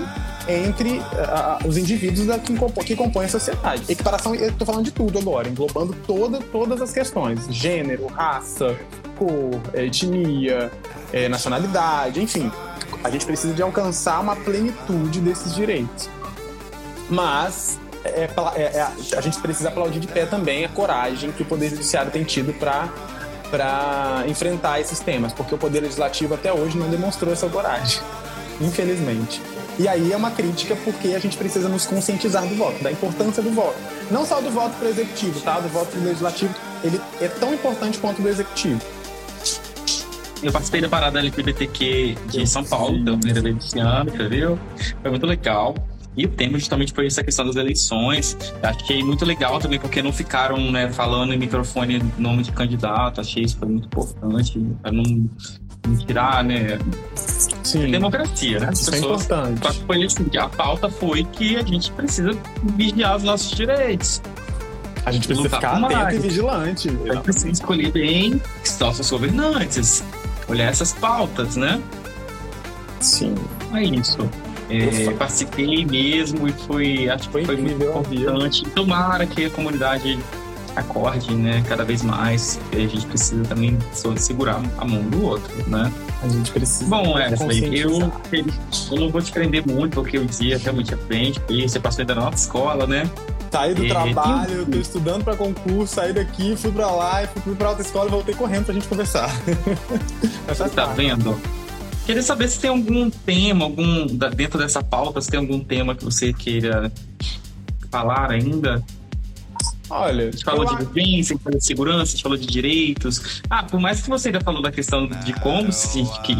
entre 0.48 0.98
uh, 0.98 1.68
os 1.68 1.76
indivíduos 1.76 2.26
da, 2.26 2.38
que, 2.38 2.56
compõem, 2.56 2.84
que 2.86 2.96
compõem 2.96 3.26
a 3.26 3.28
sociedade. 3.28 3.82
Equiparação, 3.88 4.34
eu 4.34 4.48
estou 4.48 4.66
falando 4.66 4.84
de 4.84 4.90
tudo 4.90 5.18
agora, 5.18 5.48
englobando 5.48 5.94
toda, 6.06 6.40
todas 6.40 6.80
as 6.80 6.90
questões: 6.90 7.46
gênero, 7.50 8.06
raça, 8.06 8.74
cor, 9.18 9.60
etnia, 9.74 10.72
eh, 11.12 11.28
nacionalidade, 11.28 12.22
enfim. 12.22 12.50
A 13.02 13.10
gente 13.10 13.24
precisa 13.26 13.54
de 13.54 13.62
alcançar 13.62 14.20
uma 14.20 14.36
plenitude 14.36 15.20
desses 15.20 15.54
direitos. 15.54 16.08
Mas 17.08 17.78
é, 18.04 18.28
é, 18.56 18.62
é, 18.62 18.88
a 19.16 19.20
gente 19.20 19.38
precisa 19.40 19.68
aplaudir 19.68 20.00
de 20.00 20.06
pé 20.06 20.26
também 20.26 20.64
a 20.64 20.68
coragem 20.68 21.32
que 21.32 21.42
o 21.42 21.46
Poder 21.46 21.70
Judiciário 21.70 22.10
tem 22.10 22.24
tido 22.24 22.52
para 22.54 24.24
enfrentar 24.28 24.80
esses 24.80 25.00
temas, 25.00 25.32
porque 25.32 25.54
o 25.54 25.58
Poder 25.58 25.80
Legislativo 25.80 26.34
até 26.34 26.52
hoje 26.52 26.76
não 26.76 26.88
demonstrou 26.88 27.32
essa 27.32 27.48
coragem, 27.48 28.00
infelizmente. 28.60 29.40
E 29.78 29.86
aí 29.86 30.12
é 30.12 30.16
uma 30.16 30.30
crítica 30.30 30.76
porque 30.84 31.14
a 31.14 31.18
gente 31.20 31.36
precisa 31.36 31.68
nos 31.68 31.86
conscientizar 31.86 32.44
do 32.44 32.54
voto, 32.56 32.82
da 32.82 32.90
importância 32.90 33.42
do 33.42 33.50
voto. 33.50 33.76
Não 34.10 34.26
só 34.26 34.40
do 34.40 34.50
voto 34.50 34.74
para 34.76 34.88
o 34.88 34.90
executivo, 34.90 35.40
tá? 35.40 35.60
Do 35.60 35.68
voto 35.68 35.96
legislativo, 35.98 36.52
ele 36.82 37.00
é 37.20 37.28
tão 37.28 37.54
importante 37.54 37.98
quanto 37.98 38.20
do 38.20 38.28
executivo. 38.28 38.80
Eu 40.42 40.52
participei 40.52 40.80
da 40.80 40.88
parada 40.88 41.18
LGBTQ 41.18 42.16
de 42.30 42.46
São 42.46 42.64
Paulo, 42.64 43.02
pela 43.04 43.16
primeira 43.16 43.40
vez 43.42 43.56
esse 43.56 43.78
ano, 43.78 44.10
entendeu? 44.10 44.58
Foi 45.02 45.10
muito 45.10 45.26
legal. 45.26 45.74
E 46.16 46.24
o 46.24 46.28
tema 46.28 46.58
justamente 46.58 46.92
foi 46.92 47.06
essa 47.06 47.22
questão 47.22 47.46
das 47.46 47.54
eleições. 47.54 48.36
Achei 48.60 49.04
muito 49.04 49.24
legal 49.24 49.60
também, 49.60 49.78
porque 49.78 50.02
não 50.02 50.12
ficaram 50.12 50.58
né, 50.72 50.90
falando 50.90 51.32
em 51.32 51.38
microfone 51.38 52.02
nome 52.18 52.42
de 52.42 52.50
candidato. 52.50 53.20
Achei 53.20 53.44
isso 53.44 53.56
foi 53.56 53.68
muito 53.68 53.86
importante, 53.86 54.58
para 54.82 54.90
não, 54.90 55.04
não, 55.04 55.96
tirar, 55.96 56.42
né? 56.42 56.78
Sim. 57.62 57.88
Democracia, 57.90 58.58
né? 58.58 58.68
As 58.68 58.80
isso 58.80 58.90
pessoas, 58.90 59.30
é 59.30 59.34
importante. 59.34 59.84
Foi, 59.86 60.04
assim, 60.04 60.26
a 60.36 60.48
pauta 60.48 60.90
foi 60.90 61.22
que 61.22 61.56
a 61.56 61.62
gente 61.62 61.92
precisa 61.92 62.30
vigiar 62.76 63.16
os 63.16 63.22
nossos 63.22 63.52
direitos. 63.52 64.20
A 65.06 65.12
gente 65.12 65.28
precisa 65.28 65.48
ficar 65.48 65.84
atento 65.84 66.16
e 66.16 66.18
vigilante. 66.18 66.88
A 66.88 67.14
gente 67.14 67.22
precisa 67.22 67.48
escolher 67.50 67.92
bem 67.92 68.42
nossos 68.80 69.08
governantes 69.08 70.02
olhar 70.48 70.68
essas 70.68 70.92
pautas, 70.92 71.56
né? 71.56 71.80
Sim. 73.00 73.34
É 73.72 73.82
isso. 73.82 74.28
É, 74.70 75.10
participei 75.12 75.84
mesmo 75.84 76.46
e 76.46 76.52
foi, 76.52 77.08
acho 77.08 77.26
que 77.26 77.32
foi, 77.32 77.44
foi 77.44 77.56
muito 77.56 77.82
importante. 77.82 78.62
Tomara 78.70 79.24
que 79.24 79.46
a 79.46 79.50
comunidade 79.50 80.18
acorde, 80.76 81.34
né, 81.34 81.64
cada 81.66 81.84
vez 81.84 82.02
mais. 82.02 82.60
A 82.72 82.76
gente 82.76 83.06
precisa 83.06 83.42
também 83.44 83.78
segurar 84.16 84.60
a 84.78 84.84
mão 84.84 85.02
do 85.02 85.24
outro, 85.24 85.68
né? 85.68 85.90
A 86.22 86.28
gente 86.28 86.50
precisa. 86.50 86.86
Bom, 86.86 87.18
é, 87.18 87.32
eu, 87.72 88.12
eu 88.90 88.98
não 88.98 89.08
vou 89.08 89.22
te 89.22 89.30
prender 89.30 89.64
muito, 89.66 89.94
porque 89.94 90.18
o 90.18 90.26
dia 90.26 90.58
realmente 90.58 90.92
é 90.92 90.96
frente, 90.96 91.40
você 91.48 91.78
passou 91.78 92.00
ainda 92.00 92.14
na 92.14 92.22
nossa 92.22 92.38
escola, 92.38 92.86
né? 92.86 93.08
Saí 93.50 93.74
do 93.74 93.84
é, 93.84 93.88
trabalho, 93.88 94.64
tem... 94.64 94.74
tô 94.74 94.78
estudando 94.78 95.24
para 95.24 95.36
concurso, 95.36 95.94
saí 95.94 96.12
daqui, 96.12 96.54
fui 96.56 96.70
para 96.70 96.90
lá, 96.90 97.26
fui 97.42 97.54
para 97.54 97.70
outra 97.70 97.84
escola 97.84 98.08
e 98.08 98.10
voltei 98.10 98.34
correndo 98.34 98.66
pra 98.66 98.74
gente 98.74 98.88
conversar. 98.88 99.30
Você 100.46 100.68
tá 100.68 100.86
vendo? 100.86 101.40
Queria 102.04 102.22
saber 102.22 102.48
se 102.48 102.58
tem 102.58 102.70
algum 102.70 103.10
tema, 103.10 103.64
algum 103.64 104.06
dentro 104.06 104.58
dessa 104.58 104.82
pauta, 104.82 105.20
se 105.20 105.30
tem 105.30 105.38
algum 105.38 105.60
tema 105.60 105.94
que 105.94 106.02
você 106.02 106.32
queira 106.32 106.90
falar 107.90 108.30
ainda. 108.30 108.82
Olha, 109.90 110.28
a 110.28 110.30
gente 110.30 110.44
falou 110.44 110.64
de 110.64 110.84
vivência, 110.84 111.34
a 111.34 111.38
falou 111.38 111.58
de 111.58 111.64
segurança, 111.64 112.02
a 112.02 112.06
gente 112.06 112.22
falou 112.22 112.38
de 112.38 112.46
direitos. 112.46 113.42
Ah, 113.48 113.62
por 113.62 113.80
mais 113.80 114.02
que 114.02 114.08
você 114.08 114.28
ainda 114.28 114.40
falou 114.40 114.62
da 114.62 114.70
questão 114.70 115.06
de 115.06 115.32
como, 115.40 115.72
se, 115.72 116.02
que, 116.22 116.34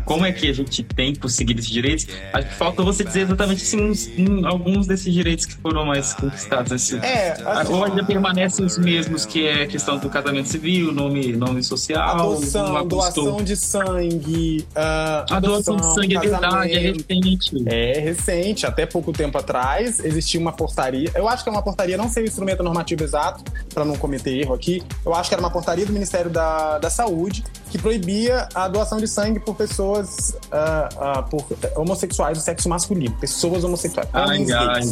como 0.00 0.24
é 0.24 0.32
que 0.32 0.48
a 0.48 0.52
gente 0.52 0.82
tem 0.82 1.14
conseguido 1.14 1.60
esses 1.60 1.70
direitos, 1.70 2.06
acho 2.32 2.48
que 2.48 2.54
falta 2.54 2.82
você 2.82 3.04
dizer 3.04 3.22
exatamente 3.22 3.62
assim, 3.62 3.80
uns, 3.80 4.10
um, 4.18 4.46
alguns 4.46 4.86
desses 4.86 5.12
direitos 5.12 5.46
que 5.46 5.54
foram 5.54 5.84
mais 5.84 6.12
conquistados. 6.14 6.72
Assim. 6.72 6.98
É, 6.98 7.32
assim, 7.44 7.72
Ou 7.72 7.84
ainda 7.84 8.04
permanecem 8.04 8.64
os 8.64 8.78
mesmos, 8.78 9.24
que 9.24 9.46
é 9.46 9.64
a 9.64 9.66
questão 9.66 9.98
do 9.98 10.08
casamento 10.08 10.48
civil, 10.48 10.92
nome, 10.92 11.32
nome 11.32 11.62
social. 11.62 12.20
Adoção, 12.20 12.86
doação 12.86 13.42
de 13.42 13.56
sangue. 13.56 14.66
Uh, 14.70 15.34
a 15.34 15.40
doação 15.40 15.76
de 15.76 15.94
sangue 15.94 16.16
é 16.16 16.20
verdade, 16.20 16.72
é 16.72 16.78
recente. 16.78 17.64
É 17.66 18.00
recente, 18.00 18.66
até 18.66 18.86
pouco 18.86 19.12
tempo 19.12 19.38
atrás 19.38 20.00
existia 20.04 20.40
uma 20.40 20.52
portaria. 20.52 21.10
Eu 21.14 21.28
acho 21.28 21.42
que 21.42 21.48
é 21.48 21.52
uma 21.52 21.62
portaria, 21.62 21.96
não 21.96 22.08
sei 22.08 22.24
o 22.24 22.26
instrumento 22.26 22.62
normativo 22.62 23.02
exato, 23.02 23.42
para 23.72 23.84
não 23.84 23.96
cometer 23.96 24.38
erro 24.38 24.54
aqui, 24.54 24.82
eu 25.04 25.14
acho 25.14 25.28
que 25.28 25.34
era 25.34 25.42
uma 25.42 25.50
portaria 25.50 25.86
do 25.86 25.92
Ministério 25.92 26.30
da, 26.30 26.78
da 26.78 26.90
Saúde 26.90 27.44
que 27.72 27.78
proibia 27.78 28.46
a 28.54 28.68
doação 28.68 28.98
de 28.98 29.08
sangue 29.08 29.40
por 29.40 29.56
pessoas 29.56 30.36
uh, 30.52 31.20
uh, 31.20 31.22
por 31.30 31.42
homossexuais 31.74 32.36
do 32.36 32.44
sexo 32.44 32.68
masculino, 32.68 33.16
pessoas 33.16 33.64
homossexuais. 33.64 34.10
Ai, 34.12 34.44
ai, 34.52 34.82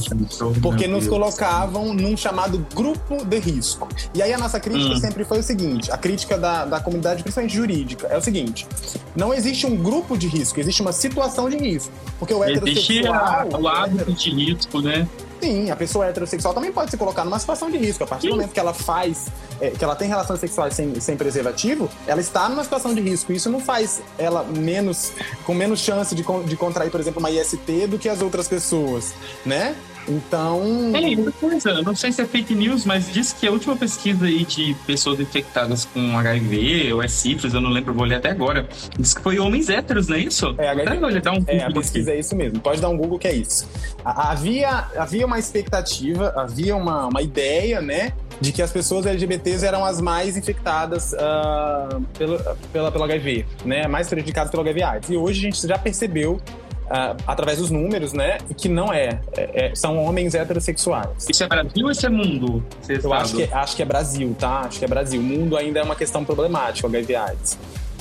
porque 0.63 0.87
nos 0.87 1.07
colocavam 1.07 1.93
num 1.93 2.17
chamado 2.17 2.67
grupo 2.75 3.23
de 3.23 3.39
risco. 3.39 3.87
E 4.15 4.23
aí 4.23 4.33
a 4.33 4.39
nossa 4.39 4.59
crítica 4.59 4.95
hum. 4.95 4.99
sempre 4.99 5.25
foi 5.25 5.41
o 5.41 5.43
seguinte: 5.43 5.93
a 5.93 5.99
crítica 5.99 6.39
da, 6.39 6.65
da 6.65 6.81
comunidade, 6.81 7.23
principalmente 7.23 7.55
jurídica, 7.55 8.07
é 8.07 8.17
o 8.17 8.23
seguinte: 8.23 8.67
não 9.15 9.35
existe 9.35 9.67
um 9.67 9.77
grupo 9.77 10.17
de 10.17 10.27
risco, 10.27 10.59
existe 10.59 10.81
uma 10.81 10.93
situação 10.93 11.51
de 11.51 11.59
risco. 11.59 11.93
Porque 12.19 12.33
o 12.33 12.43
heterossexual. 12.43 13.47
Existe 13.47 13.61
o 13.61 13.69
hábito 13.69 14.13
de 14.15 14.31
risco, 14.31 14.81
né? 14.81 15.07
Sim, 15.41 15.71
a 15.71 15.77
pessoa 15.77 16.07
heterossexual 16.07 16.53
também 16.53 16.71
pode 16.71 16.91
se 16.91 16.97
colocar 16.97 17.25
numa 17.25 17.39
situação 17.39 17.71
de 17.71 17.79
risco. 17.79 18.05
A 18.05 18.07
partir 18.07 18.29
do 18.29 18.33
momento 18.35 18.53
que 18.53 18.61
ela 18.61 18.75
faz, 18.75 19.29
é, 19.61 19.71
que 19.71 19.83
ela 19.83 19.97
tem 19.97 20.09
relações 20.09 20.39
sexuais 20.39 20.75
sem, 20.75 21.01
sem 21.01 21.17
preservativo, 21.17 21.89
ela 22.07 22.21
está 22.21 22.49
numa 22.49 22.63
situação 22.63 22.95
de 22.95 23.01
risco. 23.01 23.33
Isso 23.33 23.49
não 23.49 23.61
faz 23.61 24.03
ela 24.19 24.45
menos, 24.45 25.13
com 25.45 25.55
menos 25.55 25.81
chance 25.81 26.15
de, 26.15 26.23
de 26.47 26.57
contrair, 26.57 26.91
por 26.91 27.01
exemplo, 27.01 27.21
uma 27.21 27.31
IST 27.31 27.87
do 27.89 27.99
que 27.99 28.09
as 28.09 28.21
outras 28.21 28.49
pessoas, 28.49 29.15
né? 29.45 29.75
Então. 30.09 30.93
É, 30.95 31.17
outra 31.19 31.33
coisa, 31.33 31.83
não 31.83 31.95
sei 31.95 32.13
se 32.13 32.23
é 32.23 32.27
fake 32.27 32.55
news, 32.55 32.85
mas 32.85 33.13
diz 33.13 33.33
que 33.33 33.47
a 33.47 33.51
última 33.51 33.77
pesquisa 33.77 34.27
aí 34.27 34.45
de 34.45 34.75
pessoas 34.87 35.21
infectadas 35.21 35.85
com 35.85 36.19
HIV 36.19 36.93
ou 36.93 37.03
é 37.03 37.09
sífilis, 37.09 37.55
eu 37.55 37.61
não 37.61 37.71
lembro, 37.71 37.95
vou 37.95 38.05
ler 38.05 38.17
até 38.17 38.31
agora. 38.31 38.69
Diz 38.99 39.15
que 39.15 39.21
foi 39.21 39.39
homens 39.39 39.69
héteros, 39.69 40.09
não 40.09 40.17
é 40.17 40.21
isso? 40.21 40.55
É, 40.59 40.69
HIV, 40.69 41.05
olhar, 41.05 41.33
um 41.33 41.45
é 41.47 41.65
a 41.65 41.71
pesquisa 41.71 42.11
aqui. 42.11 42.19
é 42.19 42.21
isso 42.21 42.35
mesmo. 42.35 42.61
Pode 42.61 42.81
dar 42.81 42.89
um 42.89 42.97
Google 42.97 43.19
que 43.19 43.29
é 43.29 43.35
isso. 43.35 43.69
Havia, 44.05 44.89
havia 44.97 45.27
uma 45.27 45.39
expectativa, 45.39 46.33
havia 46.37 46.77
uma, 46.77 47.07
uma 47.07 47.23
ideia, 47.23 47.81
né? 47.81 48.13
de 48.41 48.53
que 48.53 48.63
as 48.63 48.73
pessoas 48.73 49.05
LGBTs 49.05 49.67
eram 49.67 49.85
as 49.85 50.01
mais 50.01 50.37
infectadas 50.37 51.13
uh, 51.13 52.01
pelo, 52.17 52.39
pela, 52.73 52.91
pelo 52.91 53.05
HIV, 53.05 53.45
né? 53.67 53.87
Mais 53.87 54.09
prejudicadas 54.09 54.51
pelo 54.51 54.63
HIV 54.63 54.83
AIDS. 54.83 55.11
E 55.11 55.17
hoje 55.17 55.41
a 55.41 55.43
gente 55.43 55.67
já 55.67 55.77
percebeu 55.77 56.41
Uh, 56.91 57.15
através 57.25 57.59
dos 57.59 57.71
números, 57.71 58.13
né? 58.13 58.39
Que 58.57 58.69
não 58.69 58.93
é, 58.93 59.21
é, 59.37 59.67
é, 59.67 59.75
São 59.77 59.97
homens 59.97 60.35
heterossexuais. 60.35 61.29
Isso 61.29 61.45
é 61.45 61.47
Brasil 61.47 61.85
ou 61.85 61.91
isso 61.93 62.05
é 62.05 62.09
mundo? 62.09 62.65
Eu 62.89 63.13
acho 63.13 63.37
que, 63.37 63.45
acho 63.45 63.77
que 63.77 63.83
é 63.83 63.85
Brasil, 63.85 64.35
tá? 64.37 64.63
Acho 64.63 64.81
que 64.81 64.85
é 64.85 64.89
Brasil. 64.89 65.21
O 65.21 65.23
mundo 65.23 65.57
ainda 65.57 65.79
é 65.79 65.83
uma 65.85 65.95
questão 65.95 66.25
problemática, 66.25 66.89
o 66.89 66.91
HIV 66.91 67.15
AIDS. 67.15 67.59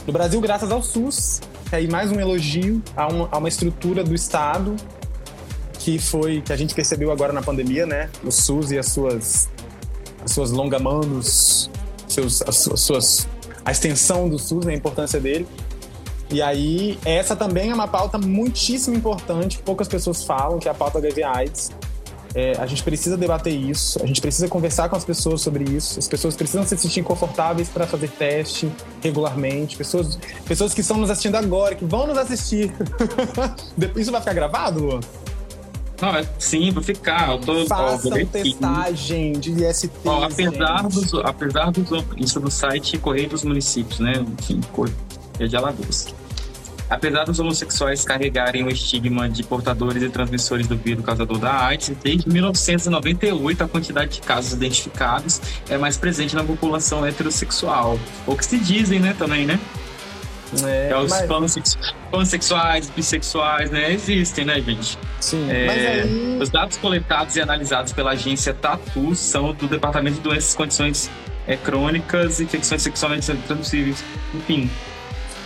No 0.07 0.11
Brasil, 0.11 0.41
graças 0.41 0.71
ao 0.71 0.81
SUS, 0.81 1.39
aí 1.71 1.87
mais 1.87 2.11
um 2.11 2.19
elogio 2.19 2.81
a 2.97 3.07
uma, 3.07 3.29
a 3.31 3.37
uma 3.37 3.47
estrutura 3.47 4.03
do 4.03 4.15
Estado 4.15 4.75
que 5.77 5.99
foi 5.99 6.41
que 6.41 6.51
a 6.51 6.55
gente 6.55 6.73
percebeu 6.73 7.11
agora 7.11 7.31
na 7.31 7.43
pandemia, 7.43 7.85
né? 7.85 8.09
O 8.23 8.31
SUS 8.31 8.71
e 8.71 8.79
as 8.79 8.87
suas 8.87 9.49
as 10.23 10.31
suas 10.31 10.49
longamanos, 10.49 11.69
seus, 12.07 12.41
as 12.41 12.55
suas 12.81 13.27
a 13.63 13.71
extensão 13.71 14.27
do 14.27 14.39
SUS, 14.39 14.65
né, 14.65 14.73
a 14.73 14.75
importância 14.75 15.19
dele. 15.19 15.47
E 16.31 16.41
aí, 16.41 16.99
essa 17.03 17.35
também 17.35 17.71
é 17.71 17.73
uma 17.73 17.87
pauta 17.87 18.17
muitíssimo 18.17 18.95
importante, 18.95 19.57
poucas 19.59 19.87
pessoas 19.87 20.23
falam, 20.23 20.59
que 20.59 20.67
é 20.67 20.71
a 20.71 20.75
pauta 20.75 20.99
HIV 20.99 21.23
AIDS. 21.23 21.71
É, 22.35 22.51
a 22.59 22.67
gente 22.67 22.83
precisa 22.83 23.17
debater 23.17 23.51
isso, 23.51 24.01
a 24.03 24.05
gente 24.05 24.21
precisa 24.21 24.47
conversar 24.47 24.87
com 24.87 24.95
as 24.95 25.03
pessoas 25.03 25.41
sobre 25.41 25.63
isso. 25.63 25.97
As 25.97 26.07
pessoas 26.07 26.35
precisam 26.35 26.63
se 26.63 26.77
sentir 26.77 27.01
confortáveis 27.01 27.69
para 27.69 27.87
fazer 27.87 28.09
teste 28.09 28.71
regularmente. 29.01 29.75
Pessoas, 29.75 30.19
pessoas 30.45 30.73
que 30.73 30.81
estão 30.81 30.97
nos 30.97 31.09
assistindo 31.09 31.35
agora, 31.35 31.73
que 31.73 31.85
vão 31.85 32.05
nos 32.05 32.17
assistir. 32.17 32.71
isso 33.97 34.11
vai 34.11 34.21
ficar 34.21 34.33
gravado, 34.33 34.79
Luan? 34.79 34.99
Não, 36.01 36.15
é, 36.15 36.25
sim, 36.37 36.71
vai 36.71 36.83
ficar. 36.83 37.31
Eu 37.31 37.39
tô, 37.39 37.65
Façam 37.65 38.11
ó, 38.11 38.25
testagem 38.25 39.33
de 39.33 39.63
IST. 39.65 39.89
Ó, 40.05 40.23
apesar, 40.23 40.83
dos, 40.83 41.13
apesar 41.15 41.71
dos. 41.71 42.05
Isso 42.15 42.39
do 42.39 42.49
site 42.49 42.97
Correio 42.99 43.29
dos 43.29 43.43
Municípios, 43.43 43.99
né? 43.99 44.13
Enfim, 44.39 44.61
Correio 45.39 45.49
de 45.49 45.55
Alagoas. 45.55 46.15
Apesar 46.89 47.23
dos 47.23 47.39
homossexuais 47.39 48.03
carregarem 48.03 48.63
o 48.63 48.69
estigma 48.69 49.29
de 49.29 49.43
portadores 49.43 50.01
e 50.01 50.09
transmissores 50.09 50.67
do 50.67 50.75
vírus 50.75 51.05
causador 51.05 51.37
da 51.37 51.67
AIDS, 51.67 51.91
desde 52.03 52.27
1998 52.27 53.63
a 53.63 53.67
quantidade 53.67 54.15
de 54.15 54.21
casos 54.21 54.53
identificados 54.53 55.39
é 55.69 55.77
mais 55.77 55.97
presente 55.97 56.35
na 56.35 56.43
população 56.43 57.05
heterossexual. 57.05 57.99
Ou 58.25 58.35
que 58.35 58.43
se 58.43 58.57
dizem, 58.57 58.99
né, 58.99 59.15
também, 59.17 59.45
né? 59.45 59.59
É, 60.63 60.89
é 60.89 60.97
os 60.97 61.11
mas... 61.11 61.77
pansexuais, 62.09 62.89
bissexuais, 62.89 63.69
né? 63.69 63.93
Existem, 63.93 64.45
né, 64.45 64.59
gente? 64.59 64.97
Sim, 65.19 65.47
é, 65.47 66.01
aí... 66.01 66.39
Os 66.41 66.49
dados 66.49 66.75
coletados 66.77 67.35
e 67.35 67.41
analisados 67.41 67.93
pela 67.93 68.11
agência 68.11 68.51
Tatu 68.51 69.13
são 69.13 69.53
do 69.53 69.67
Departamento 69.67 70.15
de 70.15 70.21
Doenças 70.21 70.53
e 70.55 70.57
Condições 70.57 71.11
é, 71.45 71.55
Crônicas 71.55 72.39
e 72.39 72.45
Infecções 72.45 72.81
Sexualmente 72.81 73.31
Transmissíveis. 73.45 74.03
Enfim, 74.33 74.67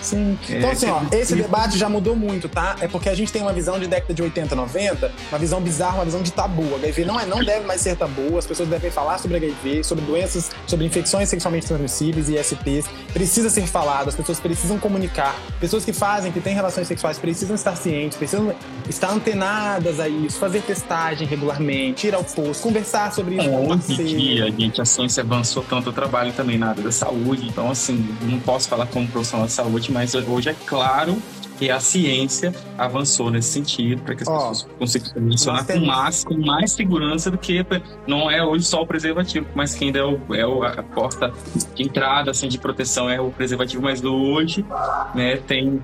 Sim. 0.04 0.38
É, 0.50 0.58
então, 0.58 0.72
assim, 0.72 0.88
ó, 0.88 1.02
esse 1.12 1.36
debate 1.36 1.78
já 1.78 1.88
mudou 1.88 2.16
muito, 2.16 2.50
tá? 2.50 2.76
É 2.82 2.88
porque 2.88 3.10
a 3.10 3.16
gente 3.16 3.32
tem 3.32 3.42
uma 3.42 3.54
visão 3.54 3.80
de 3.80 3.88
década 3.88 4.14
de 4.14 4.22
80, 4.22 4.56
90, 4.56 5.12
uma 5.32 5.40
visão 5.40 5.62
bizarra, 5.62 5.96
uma 5.96 6.06
visão 6.06 6.22
de 6.22 6.32
tabu. 6.32 6.76
HIV 6.76 7.06
não, 7.06 7.20
é, 7.20 7.26
não 7.26 7.44
deve 7.44 7.66
mais 7.66 7.82
ser 7.82 7.96
tabu, 7.96 8.38
as 8.38 8.46
pessoas 8.46 8.68
devem 8.70 8.92
falar 8.92 9.18
sobre 9.18 9.38
HIV, 9.38 9.84
sobre 9.84 10.04
doenças, 10.04 10.52
sobre 10.68 10.86
infecções 10.86 11.30
sexualmente 11.30 11.66
transmissíveis 11.66 12.30
e 12.30 12.38
STs. 12.38 12.90
Precisa 13.14 13.50
ser 13.50 13.66
falado, 13.66 14.10
as 14.10 14.16
pessoas 14.16 14.40
precisam 14.40 14.78
comunicar. 14.78 15.36
Pessoas 15.60 15.86
que 15.86 15.94
fazem, 15.94 16.32
que 16.32 16.42
têm 16.42 16.54
relações 16.54 16.88
sexuais, 16.88 17.18
precisam 17.18 17.56
estar 17.56 17.76
cientes, 17.76 18.18
precisam 18.18 18.54
estar 18.90 19.12
antenadas 19.12 20.00
a 20.00 20.10
isso, 20.10 20.38
fazer 20.38 20.62
testagem 20.62 21.28
regularmente, 21.28 22.08
ir 22.08 22.16
ao 22.16 22.24
posto, 22.24 22.62
conversar 22.62 23.14
sobre 23.14 23.38
isso. 23.38 23.50
Hoje 23.50 24.02
em 24.02 24.18
dia, 24.18 24.52
gente, 24.52 24.82
a 24.82 24.86
ciência 24.86 25.24
avançou 25.24 25.64
tanto, 25.64 25.90
eu 25.90 25.94
trabalho 25.94 26.34
também 26.34 26.58
na 26.58 26.70
área 26.70 26.84
da 26.84 26.92
saúde, 26.92 27.48
então, 27.48 27.70
assim, 27.72 28.16
não 28.22 28.40
posso 28.40 28.68
falar 28.68 28.88
como 28.88 29.08
profissional 29.08 29.48
de 29.48 29.54
saúde, 29.54 29.92
mas 29.94 30.14
hoje 30.16 30.50
é 30.50 30.56
claro 30.66 31.22
que 31.58 31.70
a 31.70 31.80
ciência 31.80 32.54
avançou 32.78 33.30
nesse 33.30 33.52
sentido 33.52 34.02
para 34.02 34.16
que 34.16 34.24
as 34.24 34.28
oh, 34.28 34.34
pessoas 34.34 34.68
consigam 34.80 35.30
funcionar 35.30 35.66
com 35.66 35.80
mais, 35.80 36.24
com 36.24 36.38
mais 36.38 36.72
segurança 36.72 37.30
do 37.30 37.38
que 37.38 37.66
não 38.08 38.30
é 38.30 38.44
hoje 38.44 38.66
só 38.66 38.82
o 38.82 38.88
preservativo, 38.88 39.46
mas 39.54 39.76
que 39.76 39.86
ainda 39.86 40.00
é, 40.00 40.04
o, 40.04 40.20
é 40.34 40.46
o, 40.46 40.64
a 40.64 40.84
porta 40.84 41.32
de 41.76 41.84
entrada 41.84 42.32
assim, 42.32 42.48
de 42.48 42.58
proteção 42.58 43.10
é 43.10 43.22
o 43.22 43.30
preservativo, 43.30 43.84
mas 43.84 44.04
hoje 44.04 44.66
né, 45.14 45.38
tem 45.38 45.82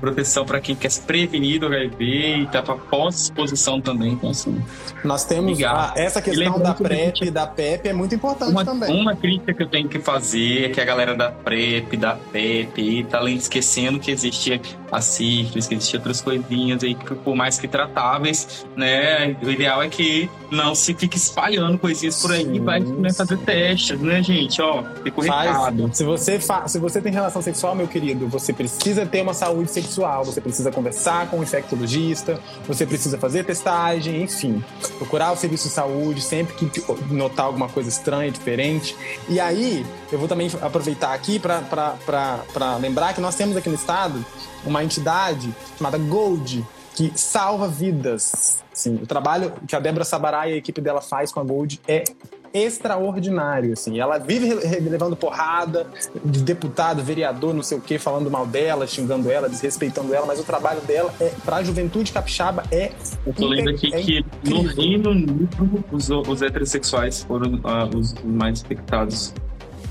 proteção 0.00 0.44
para 0.44 0.60
quem 0.60 0.74
quer 0.74 0.90
se 0.90 1.00
prevenir 1.00 1.60
do 1.60 1.66
HIV 1.66 2.04
e 2.04 2.46
tá 2.46 2.62
para 2.62 2.74
pós-exposição 2.74 3.80
também. 3.80 4.12
Então, 4.12 4.30
assim, 4.30 4.62
Nós 5.04 5.24
temos 5.24 5.58
essa 5.96 6.22
questão 6.22 6.58
da 6.58 6.74
PrEP 6.74 7.22
e 7.22 7.30
da 7.30 7.46
PEP 7.46 7.88
é 7.88 7.92
muito 7.92 8.14
importante 8.14 8.50
uma, 8.50 8.64
também. 8.64 9.00
Uma 9.00 9.16
crítica 9.16 9.52
que 9.52 9.62
eu 9.62 9.68
tenho 9.68 9.88
que 9.88 9.98
fazer 9.98 10.66
é 10.66 10.68
que 10.68 10.80
a 10.80 10.84
galera 10.84 11.14
da 11.14 11.30
PrEP, 11.30 11.96
da 11.96 12.14
PEP, 12.14 13.04
tá 13.10 13.22
esquecendo 13.30 13.98
que 13.98 14.10
existe 14.10 14.60
a 14.90 15.00
sífilis, 15.00 15.66
que 15.66 15.74
existem 15.74 15.98
outras 15.98 16.20
coisinhas 16.20 16.82
aí 16.82 16.94
que, 16.94 17.14
por 17.14 17.34
mais 17.34 17.58
que 17.58 17.68
tratáveis, 17.68 18.66
né, 18.76 19.36
o 19.42 19.50
ideal 19.50 19.82
é 19.82 19.88
que 19.88 20.30
não 20.50 20.74
se 20.74 20.94
fique 20.94 21.16
espalhando 21.16 21.78
coisinhas 21.78 22.20
por 22.20 22.32
aí 22.32 22.44
sim, 22.44 22.54
e 22.54 22.60
vai 22.60 22.80
né, 22.80 23.12
fazer 23.12 23.38
testes, 23.38 24.00
né, 24.00 24.22
gente? 24.22 24.60
Ó, 24.62 24.82
ficou 25.02 25.24
recado. 25.24 25.90
Se 25.92 26.04
você, 26.04 26.38
se 26.66 26.78
você 26.78 27.00
tem 27.00 27.12
relação 27.12 27.42
sexual, 27.42 27.74
meu 27.74 27.88
querido, 27.88 28.28
você 28.28 28.52
precisa 28.52 29.04
ter 29.04 29.22
uma 29.22 29.34
saúde 29.34 29.70
sexual 29.70 29.88
sexual, 29.88 30.24
você 30.24 30.40
precisa 30.40 30.70
conversar 30.70 31.28
com 31.28 31.38
o 31.38 31.42
infectologista, 31.42 32.40
você 32.66 32.86
precisa 32.86 33.18
fazer 33.18 33.44
testagem, 33.44 34.22
enfim, 34.22 34.62
procurar 34.98 35.32
o 35.32 35.36
serviço 35.36 35.68
de 35.68 35.74
saúde 35.74 36.20
sempre 36.20 36.54
que 36.54 36.82
notar 37.10 37.46
alguma 37.46 37.68
coisa 37.68 37.88
estranha, 37.88 38.30
diferente. 38.30 38.94
E 39.28 39.40
aí, 39.40 39.84
eu 40.12 40.18
vou 40.18 40.28
também 40.28 40.50
aproveitar 40.60 41.14
aqui 41.14 41.38
para 41.38 42.76
lembrar 42.80 43.14
que 43.14 43.20
nós 43.20 43.34
temos 43.34 43.56
aqui 43.56 43.68
no 43.68 43.74
estado 43.74 44.24
uma 44.64 44.82
entidade 44.82 45.54
chamada 45.76 45.98
Gold, 45.98 46.64
que 46.94 47.12
salva 47.14 47.68
vidas. 47.68 48.62
Sim, 48.72 48.96
o 48.96 49.06
trabalho 49.06 49.52
que 49.66 49.76
a 49.76 49.80
Débora 49.80 50.04
Sabará 50.04 50.48
e 50.48 50.54
a 50.54 50.56
equipe 50.56 50.80
dela 50.80 51.00
faz 51.00 51.32
com 51.32 51.40
a 51.40 51.44
Gold 51.44 51.80
é 51.86 52.04
extraordinário, 52.52 53.72
assim. 53.72 53.98
Ela 53.98 54.18
vive 54.18 54.54
levando 54.54 55.16
porrada 55.16 55.86
de 56.24 56.42
deputado, 56.42 57.02
vereador, 57.02 57.54
não 57.54 57.62
sei 57.62 57.78
o 57.78 57.80
quê, 57.80 57.98
falando 57.98 58.30
mal 58.30 58.46
dela, 58.46 58.86
xingando 58.86 59.30
ela, 59.30 59.48
desrespeitando 59.48 60.14
ela, 60.14 60.26
mas 60.26 60.40
o 60.40 60.44
trabalho 60.44 60.80
dela 60.82 61.12
é 61.20 61.32
para 61.44 61.56
a 61.56 61.62
juventude 61.62 62.12
capixaba 62.12 62.64
é 62.70 62.92
o 63.26 63.32
que 63.32 63.44
lembro 63.44 63.74
aqui 63.74 63.94
é 63.94 64.00
que 64.00 64.24
no 64.44 64.62
Reino 64.62 65.10
Unido 65.10 65.84
os, 65.92 66.08
os 66.10 66.42
heterossexuais 66.42 67.22
foram 67.22 67.54
uh, 67.54 67.96
os 67.96 68.14
mais 68.24 68.62
infectados 68.62 69.34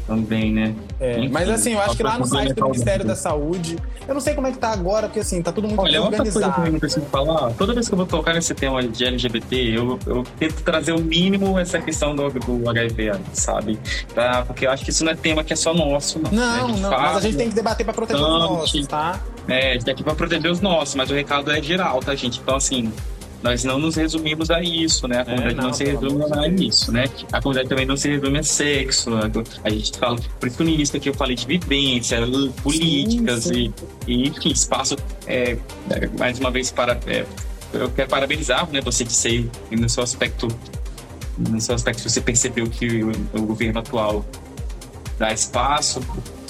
também, 0.08 0.54
né? 0.54 0.74
É, 1.00 1.20
Enfim, 1.20 1.30
mas 1.30 1.50
assim, 1.50 1.74
eu 1.74 1.82
acho 1.82 1.98
que 1.98 2.02
lá 2.02 2.18
no 2.18 2.26
site 2.26 2.54
do 2.54 2.64
Ministério 2.64 3.06
da 3.06 3.16
Saúde, 3.16 3.78
eu 4.08 4.14
não 4.14 4.22
sei 4.22 4.34
como 4.34 4.48
é 4.48 4.52
que 4.52 4.58
tá 4.58 4.72
agora, 4.72 5.08
porque 5.08 5.20
assim, 5.20 5.42
tá 5.42 5.52
tudo 5.52 5.68
muito 5.68 5.82
Olha, 5.82 6.02
organizado. 6.02 6.38
Outra 6.38 6.52
coisa 6.54 6.70
que 6.70 6.76
eu 6.76 6.80
preciso 6.80 7.06
falar, 7.08 7.52
toda 7.54 7.74
vez 7.74 7.88
que 7.88 7.94
eu 7.94 7.98
vou 7.98 8.08
tocar 8.08 8.34
nesse 8.34 8.56
tema 8.56 8.82
de 8.82 9.06
LGBT, 9.06 9.78
eu, 9.78 10.00
eu 10.08 10.24
tento 10.40 10.64
trazer 10.64 10.94
o 10.94 11.00
mínimo 11.00 11.60
essa 11.60 11.80
questão 11.80 12.16
do, 12.16 12.30
do 12.30 12.70
HIV, 12.70 13.12
sabe? 13.34 13.78
Tá? 14.16 14.44
Porque 14.48 14.66
eu 14.66 14.72
acho 14.72 14.86
que 14.86 14.92
isso 14.92 15.04
não 15.04 15.12
é 15.12 15.16
tema 15.16 15.44
que 15.44 15.52
é 15.52 15.56
só 15.56 15.74
nosso, 15.74 16.20
não. 16.20 16.32
Não, 16.32 16.68
né? 16.70 16.80
não, 16.80 16.90
mas 16.90 17.18
a 17.18 17.22
gente 17.22 17.38
tem 17.38 17.50
que 17.50 17.56
debater 17.56 17.86
pra 17.86 17.94
proteger 17.94 18.24
os 18.24 18.30
nossos, 18.30 18.88
tá? 18.88 19.20
É, 19.48 19.72
a 19.72 19.74
gente 19.74 19.86
tem 19.86 19.96
que 19.96 20.04
pra 20.04 20.16
proteger 20.16 20.52
os 20.52 20.62
nossos, 20.62 20.96
mas 20.96 21.10
o 21.10 21.14
recado 21.14 21.52
é 21.52 21.62
geral, 21.62 22.00
tá, 22.00 22.16
gente? 22.16 22.40
Então, 22.40 22.56
assim, 22.56 22.92
nós 23.48 23.64
não 23.64 23.80
nos 23.80 23.96
resumimos 23.96 24.52
a 24.52 24.62
isso, 24.62 25.08
né? 25.08 25.20
A 25.20 25.22
é, 25.22 25.24
comunidade 25.24 25.54
é, 25.54 25.56
não, 25.56 25.68
não, 25.68 25.74
se 25.74 25.84
resume 25.86 26.26
a 26.34 26.48
isso, 26.48 26.92
né? 26.92 27.06
A 27.32 27.42
comunidade 27.42 27.70
também 27.70 27.86
não 27.86 27.96
se 27.96 28.10
resume 28.10 28.40
a 28.40 28.44
sexo. 28.44 29.12
A 29.64 29.70
gente 29.70 29.98
fala, 29.98 30.18
por 30.38 30.48
isso 30.48 30.58
que 30.58 30.64
no 30.66 30.70
início 30.70 30.98
aqui 30.98 31.10
eu 31.10 31.14
falei 31.14 31.36
de 31.36 31.48
vivência, 31.48 32.18
políticas 32.62 33.46
sim, 33.46 33.54
sim. 33.54 33.74
E, 34.06 34.26
e, 34.26 34.28
enfim, 34.28 34.50
espaço, 34.50 34.98
é, 35.26 35.58
mais 36.20 36.38
uma 36.40 36.52
vez, 36.52 36.72
para, 36.72 37.00
é, 37.08 37.26
eu 37.74 37.90
quero 37.90 38.10
parabenizar 38.10 38.70
né, 38.70 38.82
você 38.82 39.06
de 39.06 39.14
ser 39.14 39.50
no 39.72 39.88
seu 39.88 40.04
aspecto, 40.04 40.50
no 41.38 41.62
seu 41.62 41.76
aspecto, 41.76 42.04
você 42.10 42.20
percebeu 42.20 42.68
que 42.68 43.02
o, 43.02 43.12
o 43.34 43.42
governo 43.44 43.80
atual 43.80 44.26
dá 45.18 45.32
espaço 45.32 46.02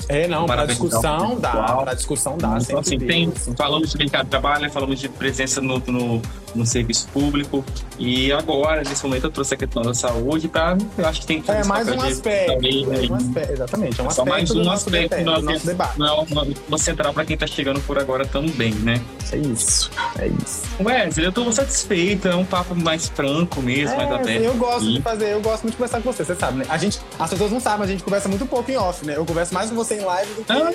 é, 0.09 0.27
não, 0.27 0.45
para 0.45 0.65
discussão 0.65 1.37
dá, 1.37 1.51
para 1.51 1.93
discussão 1.93 2.37
dá. 2.37 2.57
Então, 2.61 2.79
assim, 2.79 2.97
tem, 2.97 3.31
falamos 3.57 3.91
de 3.91 3.97
mercado 3.97 4.25
de 4.25 4.29
trabalho, 4.29 4.71
falamos 4.71 4.99
de 4.99 5.09
presença 5.09 5.59
no, 5.59 5.79
no, 5.79 6.21
no 6.57 6.65
serviço 6.65 7.07
público. 7.13 7.63
E 7.99 8.31
agora, 8.31 8.83
nesse 8.83 9.03
momento, 9.03 9.25
eu 9.25 9.31
trouxe 9.31 9.53
a 9.53 9.57
questão 9.57 9.81
da 9.81 9.93
saúde, 9.93 10.47
tá? 10.47 10.77
Eu 10.97 11.05
acho 11.07 11.21
que 11.21 11.27
tem 11.27 11.41
que 11.41 11.49
É 11.51 11.63
mais 11.63 11.87
um 11.87 12.01
aspecto, 12.01 12.53
também, 12.53 12.85
mais 12.85 13.09
um 13.09 13.15
aspecto. 13.15 13.53
Exatamente, 13.53 13.99
é 13.99 14.03
um 14.03 14.09
Só 14.11 14.21
aspecto 14.21 14.29
mais 14.29 14.49
do 14.49 14.59
um 14.59 14.63
nosso 14.63 14.85
aspecto 14.89 15.09
debate, 15.15 15.23
do 15.25 15.41
do 15.41 15.51
nosso 15.53 15.65
debate. 15.65 15.99
Não 15.99 16.07
é 16.07 16.11
uma, 16.29 16.47
uma 16.67 16.77
central 16.77 17.13
para 17.13 17.25
quem 17.25 17.37
tá 17.37 17.47
chegando 17.47 17.79
por 17.81 17.97
agora 17.97 18.25
também, 18.25 18.73
né? 18.75 19.01
É 19.31 19.37
isso, 19.37 19.89
é 20.19 20.27
isso. 20.27 20.63
Wesley, 20.79 21.25
eu 21.25 21.31
tô 21.31 21.51
satisfeito, 21.51 22.27
é 22.27 22.35
um 22.35 22.45
papo 22.45 22.75
mais 22.75 23.07
franco 23.09 23.61
mesmo, 23.61 23.95
mais 23.97 24.09
É, 24.09 24.13
aberto. 24.13 24.43
eu 24.43 24.53
gosto 24.55 24.91
de 24.91 25.01
fazer, 25.01 25.33
eu 25.33 25.41
gosto 25.41 25.63
muito 25.63 25.73
de 25.73 25.77
conversar 25.77 26.01
com 26.01 26.11
você, 26.11 26.23
você 26.23 26.35
sabe, 26.35 26.59
né? 26.59 26.65
A 26.69 26.77
gente, 26.77 26.99
as 27.19 27.29
pessoas 27.29 27.51
não 27.51 27.59
sabem, 27.59 27.79
mas 27.79 27.89
a 27.89 27.91
gente 27.91 28.03
conversa 28.03 28.29
muito 28.29 28.45
pouco 28.45 28.71
em 28.71 28.77
off, 28.77 29.05
né? 29.05 29.15
Eu 29.17 29.25
converso 29.25 29.53
mais 29.53 29.69
com 29.69 29.75
você 29.75 29.95
em 29.95 30.01
live 30.05 30.31
do 30.33 30.43
que, 30.43 30.51
Ah, 30.51 30.71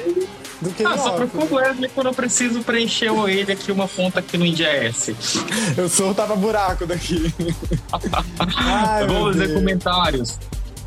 do 0.60 0.70
que 0.70 0.84
Ah, 0.84 0.94
em 0.94 0.98
só 0.98 1.08
off. 1.16 1.16
procura 1.28 1.44
o 1.46 1.54
Wesley 1.56 1.90
quando 1.94 2.06
eu 2.08 2.14
preciso 2.14 2.62
preencher 2.62 3.10
o 3.10 3.28
ele 3.28 3.52
aqui, 3.52 3.72
uma 3.72 3.88
ponta 3.88 4.20
aqui 4.20 4.36
no 4.36 4.44
IndiaS. 4.44 5.10
Eu 5.76 5.88
sou 5.88 6.11
o 6.11 6.14
tapa-buraco 6.14 6.87
daqui. 6.87 7.32
Ai, 8.56 9.06
Vamos 9.06 9.37
Deus. 9.37 9.52
comentários. 9.52 10.38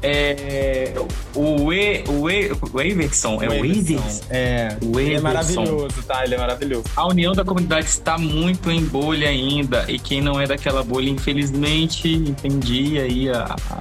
É, 0.08 0.93
o 1.34 1.74
e, 1.74 2.04
o 2.08 2.30
e, 2.30 2.52
o 2.71 2.80
Everson, 2.82 3.41
é 3.41 3.50
o 3.50 3.54
Everson, 3.65 3.93
Everson. 3.95 4.26
É, 4.30 4.78
O 4.84 5.00
ele 5.00 5.10
é 5.10 5.17
Everson. 5.17 5.24
maravilhoso, 5.24 6.04
tá? 6.06 6.24
Ele 6.24 6.36
é 6.36 6.38
maravilhoso. 6.38 6.84
A 6.95 7.08
união 7.08 7.34
da 7.34 7.43
comunidade 7.43 7.88
está 7.88 8.15
muito 8.17 8.69
em 8.69 8.84
bolha 8.86 9.30
ainda. 9.30 9.86
E 9.88 9.98
quem 9.98 10.21
não 10.21 10.39
é 10.39 10.45
daquela 10.45 10.84
bolha, 10.84 11.10
infelizmente, 11.10 12.08
entendi 12.13 13.00
aí 13.00 13.30
a, 13.30 13.56
a, 13.69 13.80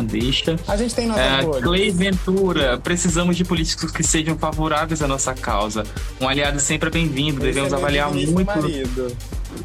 a 0.00 0.02
deixa. 0.02 0.56
A 0.68 0.76
gente 0.76 0.94
tem 0.94 1.06
nossa 1.06 1.20
É, 1.20 1.42
bolha. 1.42 1.62
Clay 1.62 1.90
Ventura, 1.90 2.76
precisamos 2.76 3.34
de 3.34 3.44
políticos 3.44 3.90
que 3.90 4.02
sejam 4.02 4.36
favoráveis 4.36 5.00
à 5.00 5.08
nossa 5.08 5.32
causa. 5.32 5.84
Um 6.20 6.28
aliado 6.28 6.60
sempre 6.60 6.88
é 6.88 6.92
bem-vindo, 6.92 7.40
devemos 7.40 7.72
é 7.72 7.76
avaliar 7.76 8.12
muito. 8.12 8.44
marido. 8.44 9.16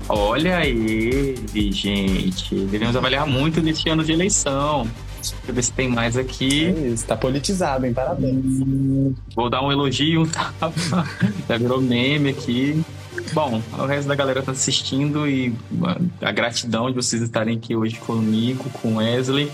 Olha 0.10 0.65
ele, 0.65 1.71
gente. 1.71 2.55
Devemos 2.55 2.95
avaliar 2.95 3.27
muito 3.27 3.62
neste 3.62 3.89
ano 3.89 4.03
de 4.03 4.12
eleição. 4.12 4.88
Deixa 5.21 5.36
eu 5.47 5.53
ver 5.53 5.63
se 5.63 5.71
tem 5.73 5.89
mais 5.89 6.15
É 6.15 6.21
aqui. 6.21 6.69
isso, 6.93 7.05
tá 7.05 7.17
politizado, 7.17 7.86
hein? 7.86 7.93
Parabéns. 7.93 8.62
Vou 9.36 9.49
dar 9.49 9.62
um 9.63 9.71
elogio, 9.71 10.25
tá? 10.27 10.53
Já 11.49 11.57
virou 11.57 11.81
meme 11.81 12.29
aqui. 12.29 12.81
Bom, 13.33 13.62
o 13.77 13.86
resto 13.86 14.07
da 14.07 14.15
galera 14.15 14.41
tá 14.41 14.51
assistindo 14.51 15.27
e 15.27 15.53
a 16.21 16.31
gratidão 16.31 16.88
de 16.89 16.95
vocês 16.95 17.21
estarem 17.21 17.57
aqui 17.57 17.75
hoje 17.75 17.95
comigo, 17.95 18.69
com 18.81 18.97
Wesley. 18.97 19.51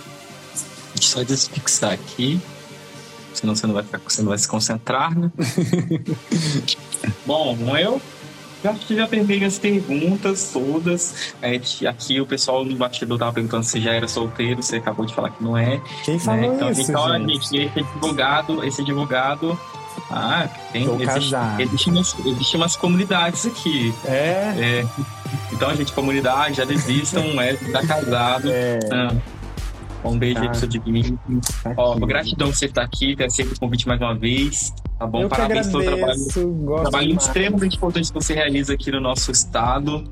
Deixa 0.95 1.19
eu 1.19 1.19
só 1.19 1.23
desfixar 1.23 1.93
aqui. 1.93 2.39
Senão 3.33 3.55
você 3.55 3.65
não 3.65 3.73
vai, 3.73 3.83
ficar, 3.83 3.99
você 4.07 4.21
não 4.21 4.29
vai 4.29 4.37
se 4.37 4.47
concentrar, 4.47 5.17
né? 5.17 5.31
Bom, 7.25 7.57
eu 7.77 7.99
eu 8.63 8.71
acho 8.71 8.85
que 8.85 8.95
já 8.95 9.07
terminei 9.07 9.43
as 9.45 9.59
perguntas 9.59 10.51
todas. 10.53 11.33
É, 11.41 11.59
aqui 11.87 12.19
o 12.21 12.25
pessoal 12.25 12.63
no 12.63 12.75
bastidor 12.75 13.17
tava 13.19 13.33
perguntando 13.33 13.63
se 13.63 13.79
já 13.81 13.93
era 13.93 14.07
solteiro, 14.07 14.61
você 14.61 14.77
acabou 14.77 15.05
de 15.05 15.13
falar 15.13 15.29
que 15.31 15.43
não 15.43 15.57
é. 15.57 15.81
Quem 16.05 16.17
falou 16.19 16.41
né? 16.41 16.55
Então, 16.55 16.71
isso, 16.71 16.81
gente, 16.87 16.95
olha, 16.95 17.19
gente? 17.19 17.49
gente, 17.49 17.55
esse 17.65 17.79
advogado, 17.79 18.63
esse 18.63 18.81
advogado. 18.81 19.59
Ah, 20.09 20.47
tem, 20.71 20.83
existe, 21.01 21.35
existe, 21.59 21.89
umas, 21.89 22.15
existe 22.25 22.57
umas 22.57 22.75
comunidades 22.75 23.45
aqui. 23.45 23.93
É, 24.05 24.53
É, 24.57 24.85
então, 25.51 25.75
gente, 25.75 25.91
comunidade, 25.93 26.55
já 26.57 26.65
desistam, 26.65 27.23
é, 27.41 27.53
tá 27.71 27.85
casado. 27.85 28.49
é. 28.51 28.79
Ah, 28.91 29.13
um 30.03 30.17
beijo 30.17 30.39
aí 30.39 30.45
Tá. 30.45 30.49
pro 30.51 30.59
seu 30.59 30.67
Divino. 30.67 31.17
Aqui. 31.63 31.73
Ó, 31.77 31.95
gratidão 31.95 32.49
por 32.49 32.55
você 32.57 32.65
estar 32.65 32.81
aqui, 32.83 33.15
ter 33.15 33.25
aceito 33.25 33.53
o 33.53 33.59
convite 33.59 33.87
mais 33.87 34.01
uma 34.01 34.13
vez. 34.13 34.73
Tá 35.03 35.07
bom? 35.07 35.23
Eu 35.23 35.27
Parabéns 35.27 35.67
pelo 35.67 35.83
trabalho 35.83 36.81
Trabalho 36.81 37.15
extremamente 37.17 37.75
importante 37.75 38.07
que 38.07 38.13
você 38.13 38.33
realiza 38.33 38.73
aqui 38.73 38.89
no 38.89 39.01
nosso 39.01 39.31
estado. 39.31 40.05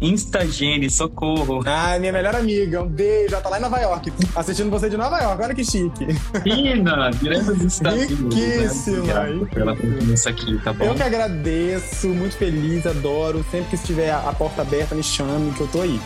Instagene, 0.00 0.90
socorro. 0.90 1.62
Ah, 1.64 1.96
minha 2.00 2.12
melhor 2.12 2.34
amiga, 2.34 2.82
um 2.82 2.88
beijo. 2.88 3.32
Ela 3.32 3.40
tá 3.40 3.48
lá 3.48 3.58
em 3.58 3.62
Nova 3.62 3.78
York, 3.78 4.12
assistindo 4.34 4.70
você 4.70 4.90
de 4.90 4.96
Nova 4.96 5.20
York. 5.20 5.40
Olha 5.40 5.54
que 5.54 5.64
chique. 5.64 6.06
Fina, 6.42 7.10
direto 7.12 7.54
dos 7.54 7.62
Estados 7.62 8.06
Unidos. 8.06 8.34
né? 8.34 8.56
Riquíssima, 8.56 9.46
pela 9.54 9.76
confiança 9.76 10.30
aqui, 10.30 10.60
tá 10.64 10.72
bom? 10.72 10.84
Eu 10.84 10.94
que 10.96 11.02
agradeço, 11.04 12.08
muito 12.08 12.36
feliz, 12.36 12.84
adoro. 12.86 13.46
Sempre 13.52 13.68
que 13.68 13.76
estiver 13.76 14.10
a 14.10 14.32
porta 14.32 14.62
aberta, 14.62 14.96
me 14.96 15.02
chame, 15.04 15.52
que 15.52 15.60
eu 15.60 15.68
tô 15.68 15.80
aí. 15.80 16.00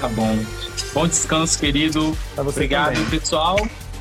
Tá 0.00 0.08
bom. 0.10 0.38
Bom 0.94 1.08
descanso, 1.08 1.58
querido. 1.58 2.16
Obrigado, 2.36 2.94
também. 2.94 3.10
pessoal. 3.10 3.56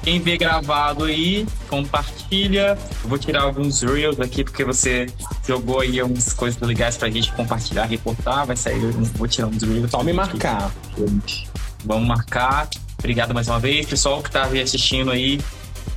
Quem 0.05 0.19
vê 0.19 0.37
gravado 0.37 1.05
aí, 1.05 1.47
compartilha. 1.67 2.77
Eu 3.03 3.09
vou 3.09 3.17
tirar 3.17 3.41
alguns 3.41 3.81
reels 3.81 4.19
aqui, 4.19 4.43
porque 4.43 4.63
você 4.63 5.07
jogou 5.47 5.79
aí 5.79 5.99
algumas 5.99 6.31
coisas 6.31 6.61
legais 6.61 6.95
pra 6.95 7.09
gente 7.09 7.31
compartilhar, 7.33 7.85
reportar. 7.85 8.45
Vai 8.45 8.55
sair, 8.55 8.83
eu 8.83 8.91
vou 8.91 9.27
tirar 9.27 9.47
uns 9.47 9.63
reels. 9.63 9.89
Só 9.89 10.03
me 10.03 10.13
marcar. 10.13 10.71
Vamos 11.83 12.07
marcar. 12.07 12.69
Obrigado 12.99 13.33
mais 13.33 13.47
uma 13.47 13.59
vez, 13.59 13.87
pessoal 13.87 14.21
que 14.21 14.29
tá 14.29 14.45
aí 14.45 14.61
assistindo 14.61 15.09
aí. 15.09 15.41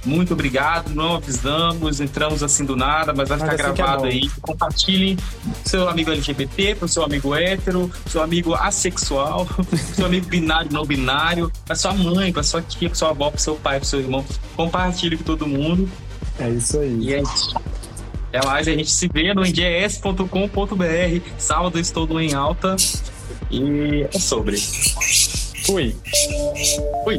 Muito 0.09 0.33
obrigado. 0.33 0.95
Não 0.95 1.17
avisamos, 1.17 2.01
entramos 2.01 2.43
assim 2.43 2.65
do 2.65 2.75
nada, 2.75 3.13
mas 3.15 3.29
vai 3.29 3.39
Mas 3.39 3.51
ficar 3.51 3.65
assim 3.65 3.75
que 3.75 3.81
é 3.81 3.85
gravado 3.85 4.03
bom. 4.05 4.09
aí. 4.09 4.31
Compartilhem 4.41 5.17
seu 5.65 5.89
amigo 5.89 6.11
LGBT, 6.11 6.75
pro 6.77 6.89
seu 6.89 7.05
amigo 7.05 7.35
hétero, 7.35 7.91
seu 8.07 8.23
amigo 8.23 8.55
assexual, 8.55 9.47
seu 9.95 10.07
amigo 10.07 10.27
binário, 10.27 10.73
não 10.73 10.85
binário, 10.85 11.53
pra 11.67 11.77
sua 11.77 11.93
mãe, 11.93 12.33
pra 12.33 12.43
sua 12.43 12.63
tia, 12.63 12.89
pra 12.89 12.99
sua 12.99 13.11
avó, 13.11 13.31
pro 13.31 13.41
seu 13.41 13.55
pai, 13.57 13.79
pro 13.79 13.89
seu 13.89 14.01
irmão. 14.01 14.25
Compartilhe 14.57 15.19
com 15.19 15.25
todo 15.25 15.47
mundo. 15.47 15.89
É 16.39 16.49
isso 16.49 16.79
aí. 16.79 16.99
E 17.01 17.15
é 17.15 17.21
isso. 17.21 17.55
Até 18.33 18.47
mais, 18.47 18.67
a 18.67 18.73
gente 18.73 18.91
se 18.91 19.09
vê 19.09 19.35
no 19.35 19.43
nds.com.br. 19.43 21.21
Sábado 21.39 21.79
estou 21.79 22.07
no 22.07 22.21
em 22.21 22.35
alta. 22.35 22.77
E 23.51 24.07
é 24.13 24.19
sobre. 24.19 24.57
Fui. 25.65 25.95
Fui. 27.05 27.19